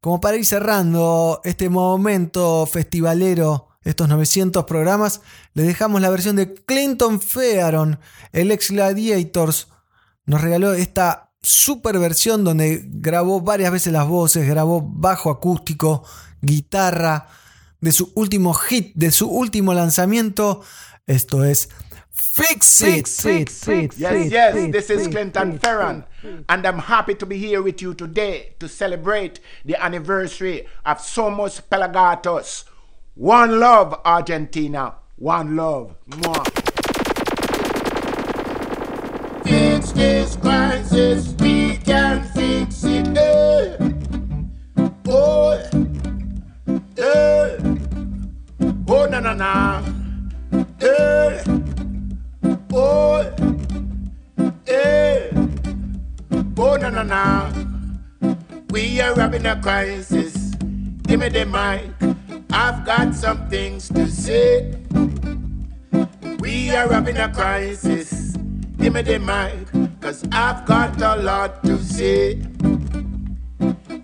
como 0.00 0.20
para 0.20 0.36
ir 0.36 0.44
cerrando 0.44 1.40
este 1.44 1.68
momento 1.68 2.66
festivalero, 2.66 3.68
estos 3.84 4.08
900 4.08 4.64
programas, 4.64 5.20
les 5.54 5.66
dejamos 5.66 6.00
la 6.00 6.10
versión 6.10 6.36
de 6.36 6.52
Clinton 6.52 7.20
Fearon, 7.20 8.00
el 8.32 8.50
ex 8.50 8.70
Gladiators. 8.70 9.68
Nos 10.26 10.40
regaló 10.40 10.72
esta 10.74 11.30
super 11.40 11.98
versión 11.98 12.44
donde 12.44 12.82
grabó 12.86 13.40
varias 13.40 13.72
veces 13.72 13.92
las 13.92 14.06
voces, 14.06 14.46
grabó 14.46 14.82
bajo 14.82 15.30
acústico, 15.30 16.04
guitarra, 16.42 17.28
de 17.80 17.92
su 17.92 18.10
último 18.14 18.54
hit, 18.54 18.92
de 18.96 19.10
su 19.10 19.28
último 19.28 19.72
lanzamiento. 19.72 20.62
Esto 21.08 21.40
es 21.42 21.68
Fix 22.10 22.82
It. 22.82 23.08
Fix. 23.08 23.98
Yes, 23.98 24.30
yes, 24.30 24.72
this 24.72 24.90
is 24.90 25.08
Clinton 25.08 25.58
Ferran, 25.58 26.04
and 26.48 26.66
I'm 26.66 26.78
happy 26.78 27.14
to 27.14 27.26
be 27.26 27.38
here 27.38 27.62
with 27.62 27.80
you 27.80 27.94
today 27.94 28.54
to 28.58 28.68
celebrate 28.68 29.40
the 29.64 29.82
anniversary 29.82 30.66
of 30.84 30.98
Somos 30.98 31.60
Pelagatos. 31.62 32.64
One 33.14 33.58
love, 33.58 34.00
Argentina. 34.04 34.94
One 35.16 35.56
love. 35.56 35.96
Mwah. 36.10 36.44
Fix 39.44 39.92
this 39.92 40.36
crisis, 40.36 41.34
we 41.40 41.76
can 41.78 42.22
fix 42.34 42.84
it. 42.84 43.16
eh. 43.16 43.76
Oh, 45.08 45.52
eh. 46.98 47.58
oh, 48.88 49.06
na 49.06 49.20
na 49.20 49.32
na. 49.34 49.97
Eh. 50.80 51.42
Oh, 52.72 53.20
eh. 54.66 55.30
Oh. 56.56 57.52
We 58.70 59.00
are 59.00 59.14
having 59.14 59.46
a 59.46 59.60
crisis. 59.60 60.54
Give 61.02 61.20
me 61.20 61.28
the 61.30 61.46
mic. 61.46 61.90
I've 62.52 62.84
got 62.84 63.14
some 63.14 63.48
things 63.48 63.88
to 63.88 64.08
say. 64.08 64.74
We 66.38 66.70
are 66.70 66.92
having 66.92 67.16
a 67.16 67.32
crisis. 67.32 68.36
Give 68.78 68.94
me 68.94 69.02
the 69.02 69.18
mic, 69.18 70.00
cause 70.00 70.24
I've 70.30 70.64
got 70.64 71.00
a 71.02 71.16
lot 71.16 71.64
to 71.64 71.82
say. 71.82 72.40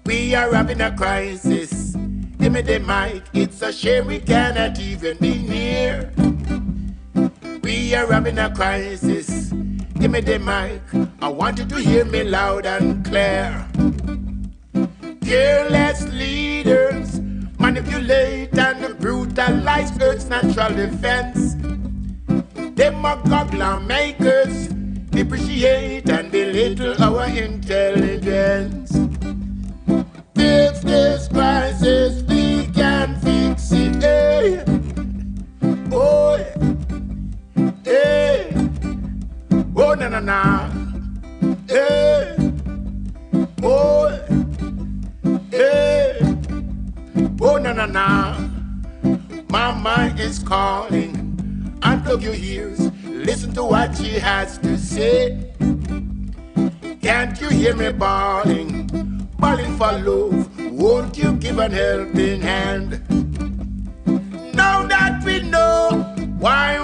We 0.05 0.35
are 0.35 0.53
having 0.53 0.81
a 0.81 0.95
crisis. 0.97 1.93
Give 2.39 2.53
me 2.53 2.63
the 2.63 2.81
mic. 2.81 3.23
It's 3.33 3.63
a 3.63 3.73
shame 3.73 4.07
we 4.07 4.19
cannot 4.19 4.79
even 4.81 5.17
be 5.19 5.39
near. 5.43 6.13
We 7.65 7.95
are 7.95 8.13
having 8.13 8.39
a 8.39 8.55
crisis. 8.55 9.51
Give 9.99 10.11
me 10.11 10.21
the 10.21 10.39
mic. 10.39 10.83
I 11.23 11.29
want 11.29 11.59
you 11.59 11.65
to 11.65 11.77
hear 11.81 12.05
me 12.05 12.23
loud 12.23 12.67
and 12.67 13.03
clear. 13.03 13.67
Careless 15.23 16.07
leaders 16.13 17.21
manipulate 17.59 18.53
and 18.59 18.99
brutalize 18.99 19.99
Earth's 19.99 20.27
natural 20.29 20.75
defense. 20.75 21.55
Demagogue 22.75 23.55
makers 23.87 24.69
depreciate 25.09 26.11
and 26.11 26.31
belittle 26.31 27.03
our 27.03 27.25
intelligence. 27.29 28.93
Fix 30.35 30.81
this 30.81 31.29
crisis, 31.29 32.23
we 32.29 32.67
can 32.75 33.19
fix 33.21 33.73
it. 33.73 34.05
Eh? 34.05 34.74
Hey. 37.95 38.53
Oh, 39.77 39.95
na 39.95 40.09
na 40.09 40.21
na. 40.21 40.41
Hey. 41.69 42.37
Oh, 43.63 44.09
hey. 45.51 46.19
Oh, 47.41 47.57
na 47.59 47.73
na 47.73 47.87
na. 47.87 48.07
My 49.49 49.73
mind 49.73 50.19
is 50.21 50.39
calling. 50.39 51.13
Unplug 51.81 52.23
your 52.23 52.35
ears. 52.35 52.91
Listen 53.05 53.53
to 53.55 53.63
what 53.65 53.97
she 53.97 54.19
has 54.19 54.59
to 54.59 54.77
say. 54.79 55.53
Can't 57.03 57.41
you 57.41 57.49
hear 57.49 57.77
me 57.77 57.93
bawling? 57.93 58.89
Bawling 59.39 59.77
for 59.79 59.93
love. 59.93 60.49
Won't 60.73 61.17
you 61.17 61.33
give 61.35 61.59
an 61.59 61.73
helping 61.73 62.41
hand? 62.41 63.01
Now 64.55 64.87
that 64.87 65.23
we 65.25 65.41
know 65.43 66.03
why 66.39 66.84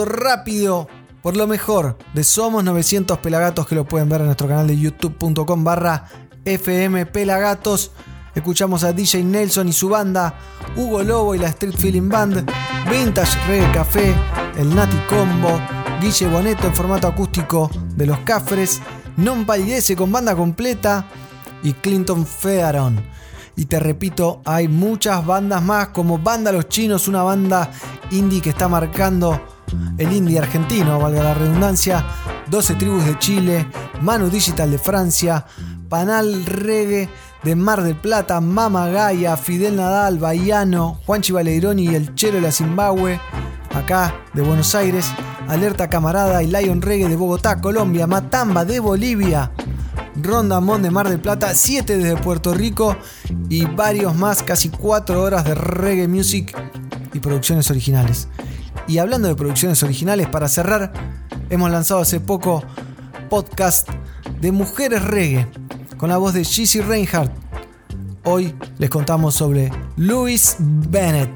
rápido 0.00 0.88
por 1.22 1.36
lo 1.36 1.46
mejor 1.46 1.98
de 2.14 2.24
Somos 2.24 2.64
900 2.64 3.18
Pelagatos 3.18 3.66
que 3.66 3.74
lo 3.74 3.84
pueden 3.84 4.08
ver 4.08 4.20
en 4.20 4.26
nuestro 4.26 4.48
canal 4.48 4.66
de 4.66 4.78
youtube.com 4.78 5.64
barra 5.64 6.06
FM 6.44 7.06
Pelagatos. 7.06 7.92
Escuchamos 8.34 8.84
a 8.84 8.92
DJ 8.94 9.22
Nelson 9.22 9.68
y 9.68 9.72
su 9.72 9.90
banda, 9.90 10.34
Hugo 10.76 11.02
Lobo 11.02 11.34
y 11.34 11.38
la 11.38 11.48
Street 11.48 11.74
Feeling 11.76 12.08
Band, 12.08 12.50
Vintage 12.90 13.38
Reggae 13.46 13.72
Café, 13.72 14.14
el 14.56 14.74
Nati 14.74 14.96
Combo, 15.08 15.60
Guille 16.00 16.26
Boneto 16.28 16.66
en 16.66 16.74
formato 16.74 17.06
acústico 17.06 17.70
de 17.94 18.06
Los 18.06 18.20
Cafres, 18.20 18.80
Non 19.18 19.44
Palidece 19.44 19.94
con 19.94 20.10
banda 20.10 20.34
completa 20.34 21.04
y 21.62 21.74
Clinton 21.74 22.26
Fearon. 22.26 23.04
Y 23.56 23.66
te 23.66 23.78
repito, 23.78 24.40
hay 24.46 24.66
muchas 24.66 25.24
bandas 25.26 25.62
más 25.62 25.88
como 25.88 26.16
Banda 26.18 26.50
Los 26.50 26.70
Chinos, 26.70 27.06
una 27.08 27.22
banda 27.22 27.70
indie 28.10 28.40
que 28.40 28.48
está 28.48 28.66
marcando 28.66 29.51
el 29.98 30.12
indie 30.12 30.38
argentino, 30.38 30.98
valga 30.98 31.22
la 31.22 31.34
redundancia, 31.34 32.04
12 32.48 32.74
tribus 32.74 33.04
de 33.04 33.18
Chile, 33.18 33.66
Manu 34.00 34.28
Digital 34.28 34.70
de 34.70 34.78
Francia, 34.78 35.46
Panal 35.88 36.44
Reggae 36.46 37.08
de 37.42 37.56
Mar 37.56 37.82
del 37.82 37.96
Plata, 37.96 38.40
Mama 38.40 38.88
Gaia, 38.88 39.36
Fidel 39.36 39.76
Nadal, 39.76 40.18
Baiano, 40.18 41.00
Juanchi 41.06 41.32
Valeironi 41.32 41.86
y 41.86 41.94
el 41.94 42.14
Chelo 42.14 42.34
de 42.34 42.42
la 42.42 42.52
Zimbabue, 42.52 43.20
acá 43.74 44.14
de 44.32 44.42
Buenos 44.42 44.74
Aires, 44.74 45.06
Alerta 45.48 45.88
Camarada 45.88 46.42
y 46.42 46.46
Lion 46.46 46.80
Reggae 46.80 47.08
de 47.08 47.16
Bogotá, 47.16 47.60
Colombia, 47.60 48.06
Matamba 48.06 48.64
de 48.64 48.80
Bolivia, 48.80 49.50
Rondamón 50.16 50.82
de 50.82 50.90
Mar 50.90 51.08
del 51.08 51.20
Plata, 51.20 51.54
7 51.54 51.96
desde 51.96 52.16
Puerto 52.16 52.54
Rico 52.54 52.96
y 53.48 53.64
varios 53.64 54.14
más, 54.14 54.42
casi 54.42 54.68
4 54.68 55.22
horas 55.22 55.44
de 55.44 55.54
reggae 55.54 56.06
music 56.06 56.56
y 57.12 57.18
producciones 57.18 57.70
originales. 57.70 58.28
Y 58.88 58.98
hablando 58.98 59.28
de 59.28 59.34
producciones 59.34 59.82
originales, 59.82 60.28
para 60.28 60.48
cerrar, 60.48 60.92
hemos 61.50 61.70
lanzado 61.70 62.00
hace 62.00 62.20
poco 62.20 62.62
podcast 63.30 63.88
de 64.40 64.52
Mujeres 64.52 65.02
Reggae 65.02 65.46
con 65.96 66.10
la 66.10 66.16
voz 66.16 66.34
de 66.34 66.44
Gizzy 66.44 66.80
Reinhardt. 66.80 67.32
Hoy 68.24 68.54
les 68.78 68.90
contamos 68.90 69.34
sobre 69.34 69.70
Louis 69.96 70.56
Bennett 70.58 71.30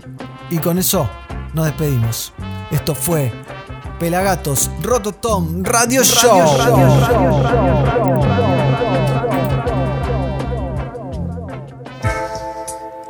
y 0.50 0.58
con 0.58 0.78
eso 0.78 1.08
nos 1.54 1.66
despedimos. 1.66 2.32
Esto 2.70 2.94
fue 2.94 3.32
Pelagatos 3.98 4.70
Rototom 4.82 5.64
Radio 5.64 6.02
Show. 6.02 6.38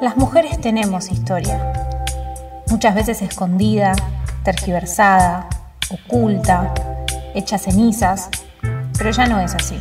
Las 0.01 0.16
mujeres 0.16 0.61
tenemos 0.61 1.11
historia, 1.11 1.72
muchas 2.68 2.95
veces 2.95 3.22
escondida, 3.22 3.95
tergiversada, 4.47 5.49
oculta, 5.90 6.72
hecha 7.34 7.59
cenizas, 7.59 8.30
pero 8.97 9.11
ya 9.11 9.26
no 9.26 9.40
es 9.40 9.57
así. 9.57 9.76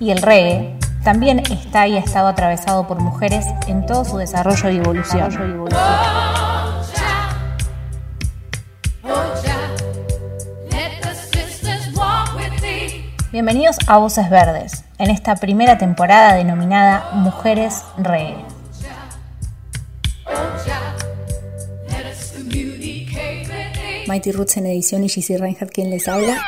Y 0.00 0.10
el 0.10 0.20
reggae 0.20 0.76
también 1.04 1.38
está 1.38 1.86
y 1.86 1.96
ha 1.96 2.00
estado 2.00 2.26
atravesado 2.26 2.88
por 2.88 2.98
mujeres 2.98 3.46
en 3.68 3.86
todo 3.86 4.04
su 4.04 4.18
desarrollo 4.18 4.68
y 4.70 4.78
evolución. 4.78 5.28
Bienvenidos 13.30 13.76
a 13.86 13.98
Voces 13.98 14.28
Verdes, 14.28 14.84
en 14.98 15.10
esta 15.10 15.36
primera 15.36 15.78
temporada 15.78 16.34
denominada 16.34 17.10
Mujeres 17.12 17.84
Reggae. 17.96 18.57
Mighty 24.08 24.32
Roots 24.32 24.56
en 24.56 24.64
edición 24.64 25.04
y 25.04 25.10
Gizzy 25.10 25.36
Reinhardt 25.36 25.70
quien 25.70 25.90
les 25.90 26.08
habla. 26.08 26.42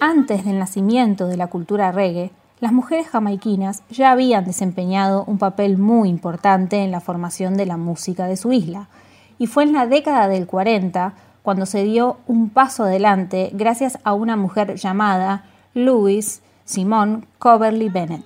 Antes 0.00 0.44
del 0.44 0.58
nacimiento 0.58 1.26
de 1.26 1.36
la 1.38 1.46
cultura 1.46 1.92
reggae, 1.92 2.30
las 2.60 2.72
mujeres 2.72 3.08
jamaiquinas 3.08 3.82
ya 3.90 4.10
habían 4.10 4.44
desempeñado 4.44 5.24
un 5.26 5.38
papel 5.38 5.78
muy 5.78 6.08
importante 6.08 6.82
en 6.82 6.90
la 6.90 7.00
formación 7.00 7.56
de 7.56 7.66
la 7.66 7.76
música 7.76 8.26
de 8.26 8.36
su 8.36 8.52
isla, 8.52 8.88
y 9.38 9.46
fue 9.46 9.62
en 9.62 9.72
la 9.72 9.86
década 9.86 10.28
del 10.28 10.46
40 10.46 11.14
cuando 11.42 11.66
se 11.66 11.84
dio 11.84 12.18
un 12.26 12.50
paso 12.50 12.84
adelante 12.84 13.50
gracias 13.52 13.98
a 14.04 14.12
una 14.12 14.36
mujer 14.36 14.74
llamada 14.74 15.44
Louise 15.74 16.42
Simone 16.64 17.22
Coverly 17.38 17.88
Bennett. 17.88 18.24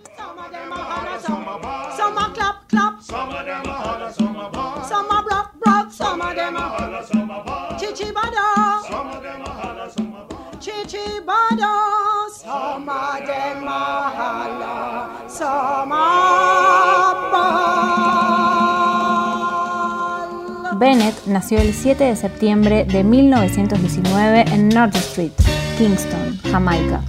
Bennett 20.78 21.26
nació 21.26 21.60
el 21.60 21.72
7 21.72 22.04
de 22.04 22.14
septiembre 22.14 22.84
de 22.84 23.04
1919 23.04 24.44
en 24.52 24.68
North 24.68 24.96
Street, 24.96 25.32
Kingston, 25.78 26.38
Jamaica. 26.50 27.00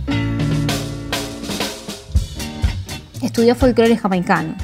Estudió 3.22 3.56
folclore 3.56 3.98
jamaicano 3.98 4.56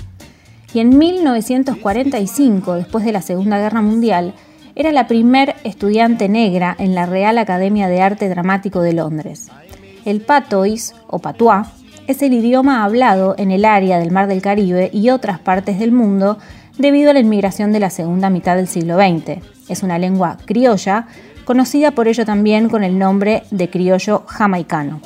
y 0.74 0.80
en 0.80 0.98
1945, 0.98 2.76
después 2.76 3.04
de 3.04 3.12
la 3.12 3.22
Segunda 3.22 3.58
Guerra 3.58 3.82
Mundial, 3.82 4.34
era 4.76 4.94
la 4.94 5.08
primer 5.08 5.56
estudiante 5.66 6.30
negra 6.30 6.74
en 6.80 6.96
la 6.96 7.06
Real 7.06 7.38
Academia 7.38 7.90
de 7.90 8.02
Arte 8.02 8.30
Dramático 8.30 8.82
de 8.82 8.94
Londres. 8.94 9.50
El 10.06 10.22
patois, 10.22 10.96
o 11.08 11.20
patois, 11.20 11.68
es 12.08 12.22
el 12.22 12.34
idioma 12.34 12.84
hablado 12.84 13.36
en 13.38 13.52
el 13.52 13.66
área 13.66 14.00
del 14.00 14.12
Mar 14.12 14.28
del 14.28 14.42
Caribe 14.42 14.90
y 14.92 15.10
otras 15.12 15.40
partes 15.40 15.78
del 15.78 15.92
mundo 15.92 16.40
debido 16.78 17.12
a 17.12 17.14
la 17.14 17.20
inmigración 17.20 17.72
de 17.72 17.80
la 17.80 17.90
segunda 17.90 18.30
mitad 18.30 18.56
del 18.56 18.68
siglo 18.68 18.96
XX. 18.98 19.44
Es 19.68 19.84
una 19.84 20.00
lengua 20.00 20.38
criolla, 20.46 21.08
conocida 21.46 21.92
por 21.92 22.08
ello 22.08 22.26
también 22.26 22.70
con 22.70 22.84
el 22.84 22.98
nombre 22.98 23.44
de 23.52 23.70
criollo 23.70 24.24
jamaicano. 24.26 25.02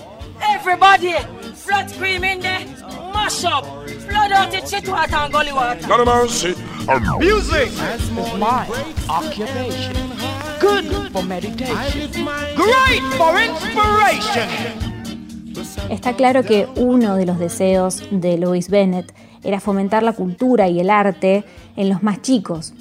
Está 15.89 16.13
claro 16.13 16.43
que 16.43 16.67
uno 16.75 17.15
de 17.15 17.25
los 17.25 17.39
deseos 17.39 18.03
de 18.11 18.37
Louis 18.37 18.69
Bennett 18.69 19.13
era 19.43 19.59
fomentar 19.59 20.03
la 20.03 20.13
cultura 20.13 20.69
y 20.69 20.79
el 20.79 20.89
arte 20.89 21.43
en 21.75 21.89
los 21.89 22.03
más 22.03 22.21
chicos. 22.21 22.73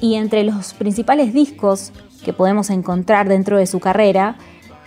Y 0.00 0.14
entre 0.14 0.44
los 0.44 0.72
principales 0.74 1.34
discos 1.34 1.92
que 2.24 2.32
podemos 2.32 2.70
encontrar 2.70 3.28
dentro 3.28 3.58
de 3.58 3.66
su 3.66 3.80
carrera, 3.80 4.36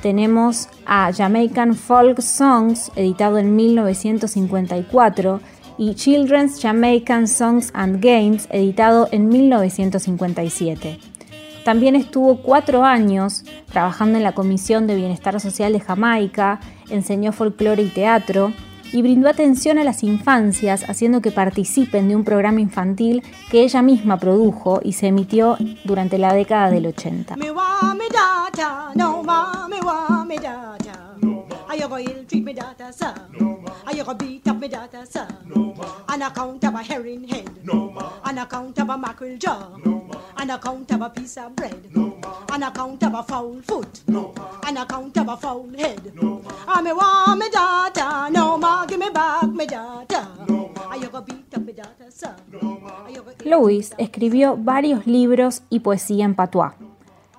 tenemos 0.01 0.69
a 0.85 1.11
Jamaican 1.13 1.75
Folk 1.75 2.21
Songs, 2.21 2.91
editado 2.95 3.37
en 3.37 3.55
1954, 3.55 5.39
y 5.77 5.95
Children's 5.95 6.61
Jamaican 6.61 7.27
Songs 7.27 7.71
and 7.73 8.03
Games, 8.03 8.47
editado 8.51 9.07
en 9.11 9.27
1957. 9.29 11.12
También 11.63 11.95
estuvo 11.95 12.37
cuatro 12.37 12.83
años 12.83 13.43
trabajando 13.71 14.17
en 14.17 14.23
la 14.23 14.33
Comisión 14.33 14.85
de 14.85 14.95
Bienestar 14.95 15.39
Social 15.39 15.73
de 15.73 15.79
Jamaica, 15.79 16.59
enseñó 16.89 17.31
folclore 17.31 17.83
y 17.83 17.89
teatro 17.89 18.51
y 18.91 19.01
brindó 19.01 19.27
atención 19.27 19.79
a 19.79 19.83
las 19.83 20.03
infancias 20.03 20.87
haciendo 20.87 21.21
que 21.21 21.31
participen 21.31 22.07
de 22.07 22.15
un 22.15 22.23
programa 22.23 22.61
infantil 22.61 23.23
que 23.49 23.63
ella 23.63 23.81
misma 23.81 24.17
produjo 24.17 24.81
y 24.83 24.93
se 24.93 25.07
emitió 25.07 25.57
durante 25.83 26.17
la 26.17 26.33
década 26.33 26.69
del 26.69 26.85
80. 26.87 27.35
Are 31.93 31.99
you 31.99 32.07
going 32.07 32.25
to 32.25 32.25
treat 32.25 32.43
me 32.43 32.53
daughter, 32.53 32.91
sir? 32.91 33.13
No, 33.39 33.63
Are 33.85 33.95
you 33.95 34.03
going 34.03 34.17
to 34.17 34.25
beat 34.25 34.47
up 34.47 34.59
me 34.59 34.67
daughter, 34.67 35.05
sir? 35.05 35.27
No, 35.45 35.75
On 36.09 36.21
account 36.23 36.63
of 36.65 36.73
a 36.73 36.81
herring 36.81 37.27
head? 37.27 37.49
No, 37.63 37.93
On 38.25 38.37
account 38.39 38.79
of 38.79 38.89
a 38.89 38.97
mackerel 38.97 39.37
jaw? 39.37 39.77
No, 39.85 40.09
On 40.37 40.49
account 40.49 40.91
of 40.91 41.01
a 41.01 41.09
piece 41.11 41.37
of 41.37 41.55
bread? 41.55 41.95
No, 41.95 42.17
On 42.51 42.63
account 42.63 43.03
of 43.03 43.13
a 43.13 43.21
foul 43.23 43.61
foot? 43.61 44.01
No, 44.07 44.33
On 44.65 44.77
account 44.77 45.17
of 45.17 45.27
a 45.29 45.37
foul 45.37 45.69
head? 45.77 46.11
No, 46.15 46.41
I 46.67 46.81
me 46.81 46.93
want 46.93 47.39
me 47.39 47.49
daughter, 47.51 48.31
no 48.31 48.57
ma, 48.57 48.85
give 48.87 48.99
me 48.99 49.09
back 49.11 49.43
me 49.51 49.67
daughter. 49.67 50.27
No, 50.49 50.71
Are 50.89 50.97
you 50.97 51.09
going 51.09 51.25
to 51.25 51.33
beat 51.33 51.53
up 51.55 51.61
me 51.63 51.73
daughter, 51.73 52.09
sir? 52.09 52.35
No, 52.51 52.79
Louis 53.45 53.93
escribió 53.99 54.57
varios 54.57 55.05
libros 55.05 55.61
y 55.69 55.79
poesía 55.81 56.25
en 56.25 56.33
patois 56.33 56.73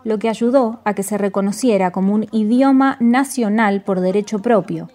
lo 0.05 0.19
que 0.19 0.29
ayudó 0.29 0.81
a 0.85 0.95
que 0.95 1.03
se 1.03 1.19
reconociera 1.19 1.91
como 1.91 2.15
un 2.15 2.27
idioma 2.31 2.97
nacional 3.01 3.83
por 3.83 4.01
derecho 4.01 4.41
propio. 4.41 4.89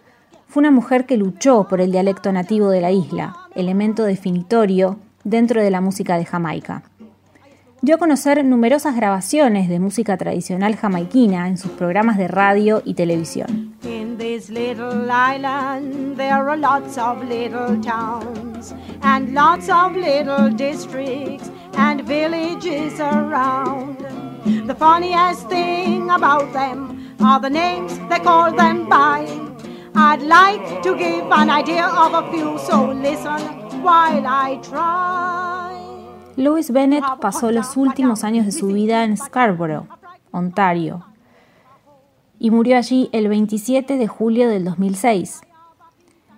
Fue 0.48 0.62
una 0.62 0.72
mujer 0.72 1.06
que 1.06 1.18
luchó 1.18 1.68
por 1.68 1.82
el 1.82 1.92
dialecto 1.92 2.32
nativo 2.32 2.70
de 2.70 2.82
la 2.82 2.92
isla, 2.92 3.36
elemento 3.56 4.04
definitorio 4.04 4.98
dentro 5.24 5.62
de 5.62 5.72
la 5.72 5.82
música 5.82 6.18
de 6.18 6.26
Jamaica. 6.26 6.84
dio 7.82 7.96
a 7.96 7.98
conocer 7.98 8.44
numerosas 8.44 8.96
grabaciones 8.96 9.70
de 9.70 9.80
música 9.80 10.18
tradicional 10.18 10.76
jamaiquina 10.76 11.48
en 11.48 11.58
sus 11.58 11.72
programas 11.72 12.18
de 12.18 12.28
radio 12.28 12.82
y 12.86 12.94
televisión. 12.94 13.74
And 21.80 22.06
villages 22.06 23.00
around. 23.00 24.29
The 24.50 24.76
funniest 24.76 25.48
thing 25.48 26.10
about 26.10 26.52
them 26.54 27.14
are 27.20 27.40
the 27.40 27.50
names 27.50 28.00
they 28.10 28.20
call 28.20 28.52
them 28.52 28.90
by. 28.90 29.28
I'd 29.96 30.24
like 30.24 30.82
to 30.82 30.96
give 30.96 31.26
an 31.32 31.50
idea 31.50 31.86
of 31.86 32.14
a 32.14 32.32
few, 32.32 32.58
so 32.58 32.92
listen 32.92 33.40
while 33.84 34.26
I 34.26 34.60
try. 34.62 35.76
Louis 36.36 36.72
Bennett 36.72 37.04
pasó 37.22 37.52
los 37.52 37.78
últimos 37.78 38.24
años 38.24 38.46
de 38.46 38.52
su 38.52 38.68
vida 38.68 39.04
en 39.04 39.18
Scarborough, 39.18 39.88
Ontario, 40.32 41.06
y 42.40 42.50
murió 42.50 42.78
allí 42.78 43.10
el 43.12 43.28
27 43.28 43.98
de 43.98 44.08
julio 44.08 44.50
del 44.50 44.64
2006. 44.64 45.42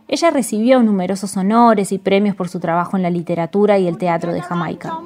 Ella 0.10 0.32
recibió 0.32 0.84
numerosos 0.84 1.38
honores 1.38 1.94
y 1.94 1.98
premios 1.98 2.36
por 2.36 2.50
su 2.50 2.60
trabajo 2.60 2.98
en 2.98 3.04
la 3.04 3.10
literatura 3.10 3.78
y 3.78 3.88
el 3.88 3.98
teatro 3.98 4.34
de 4.34 4.42
Jamaica. 4.42 4.98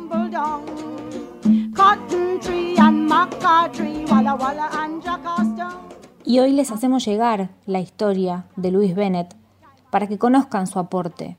Y 6.23 6.39
hoy 6.39 6.51
les 6.51 6.71
hacemos 6.71 7.05
llegar 7.05 7.49
la 7.65 7.79
historia 7.79 8.45
de 8.55 8.71
Louis 8.71 8.95
Bennett 8.95 9.35
para 9.91 10.07
que 10.07 10.17
conozcan 10.17 10.67
su 10.67 10.79
aporte. 10.79 11.37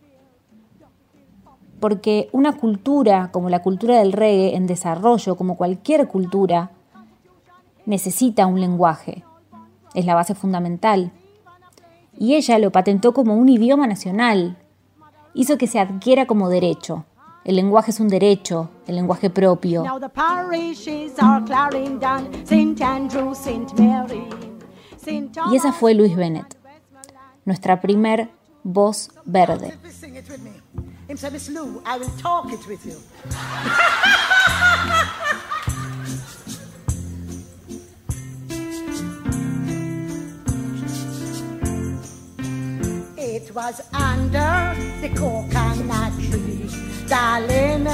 Porque 1.81 2.29
una 2.33 2.53
cultura 2.53 3.31
como 3.33 3.51
la 3.51 3.63
cultura 3.63 3.99
del 3.99 4.13
reggae 4.13 4.57
en 4.57 4.67
desarrollo, 4.67 5.37
como 5.37 5.57
cualquier 5.57 6.09
cultura, 6.09 6.71
necesita 7.85 8.47
un 8.47 8.61
lenguaje. 8.61 9.25
Es 9.95 10.07
la 10.07 10.15
base 10.15 10.35
fundamental. 10.35 11.13
Y 12.19 12.35
ella 12.35 12.59
lo 12.59 12.73
patentó 12.73 13.13
como 13.13 13.35
un 13.35 13.49
idioma 13.49 13.87
nacional. 13.87 14.57
Hizo 15.35 15.59
que 15.59 15.67
se 15.67 15.81
adquiera 15.81 16.27
como 16.27 16.49
derecho. 16.49 17.05
El 17.47 17.55
lenguaje 17.55 17.93
es 17.93 18.01
un 18.01 18.09
derecho, 18.09 18.71
el 18.89 18.97
lenguaje 18.97 19.31
propio. 19.31 19.85
Y 25.53 25.57
esa 25.57 25.73
fue 25.73 25.95
Luis 25.95 26.17
Bennett, 26.17 26.59
nuestra 27.45 27.81
primer 27.81 28.31
voz 28.65 29.13
verde. 29.25 29.79
was 43.57 43.81
under 43.95 44.77
the 45.01 45.09
coconut 45.17 46.13
tree, 46.29 46.69
darling. 47.09 47.87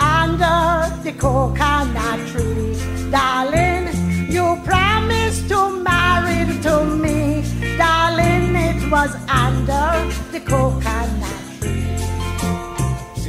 Under 0.00 0.90
the 1.04 1.12
coconut 1.12 2.18
tree, 2.30 2.74
darling. 3.08 3.86
You 4.28 4.60
promised 4.64 5.48
to 5.50 5.70
marry 5.84 6.60
to 6.62 6.84
me, 6.84 7.44
darling. 7.78 8.56
It 8.56 8.90
was 8.90 9.14
under 9.28 10.10
the 10.32 10.40
coconut 10.40 11.38
tree. 11.60 11.86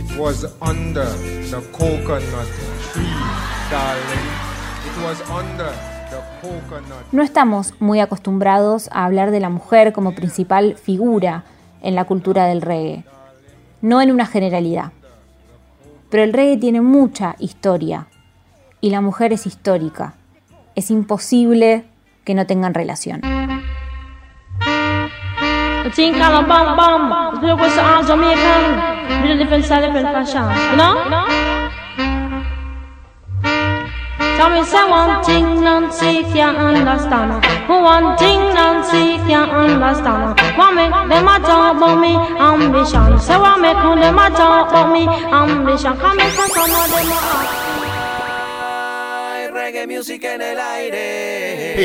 It 0.02 0.18
was 0.18 0.46
under 0.64 1.06
the 1.52 1.62
coconut 1.78 2.50
tree, 2.92 3.14
darling. 3.70 4.28
It 4.88 4.96
was 5.06 5.22
under 5.30 5.72
the 6.10 6.22
coconut 6.42 7.06
No 7.12 7.22
estamos 7.22 7.74
muy 7.80 8.00
acostumbrados 8.00 8.90
a 8.92 9.06
hablar 9.06 9.30
de 9.30 9.40
la 9.40 9.50
mujer 9.50 9.94
como 9.94 10.16
principal 10.16 10.76
figura 10.76 11.44
en 11.82 11.96
la 11.96 12.06
cultura 12.06 12.46
del 12.46 12.62
reggae, 12.62 13.04
no 13.82 14.02
en 14.02 14.12
una 14.12 14.26
generalidad. 14.26 14.92
Pero 16.10 16.24
el 16.24 16.34
reggae 16.34 16.58
tiene 16.58 16.82
mucha 16.82 17.36
historia 17.40 18.08
y 18.82 18.90
la 18.90 19.02
mujer 19.02 19.34
es 19.34 19.46
histórica. 19.46 20.16
Es 20.76 20.92
imposible 20.92 21.86
que 22.24 22.34
no 22.34 22.46
tengan 22.46 22.74
relación. 22.74 23.22
Can 34.42 34.58
we 34.58 34.66
say 34.66 34.90
one 34.90 35.24
thing 35.24 35.62
Nancy 35.62 36.24
can 36.34 36.56
understand? 36.56 37.46
One 37.70 38.18
thing 38.18 38.40
Nancy 38.58 39.22
can 39.30 39.48
understand. 39.52 40.34
One 40.58 40.74
make 40.74 40.90
them 40.90 41.28
a 41.30 41.38
talk 41.46 41.78
about 41.78 42.02
me 42.02 42.16
ambition. 42.42 43.20
Say 43.22 43.38
one 43.38 43.62
make 43.62 43.78
them 43.78 44.18
a 44.18 44.30
talk 44.32 44.72
about 44.72 44.92
me 44.94 45.06
ambition. 45.06 45.94
Some 45.94 46.18
of 46.18 46.90
them 46.90 47.14
reggae 49.54 49.86
music 49.86 50.24
en 50.24 50.42
el 50.42 50.60
aire. 50.60 51.76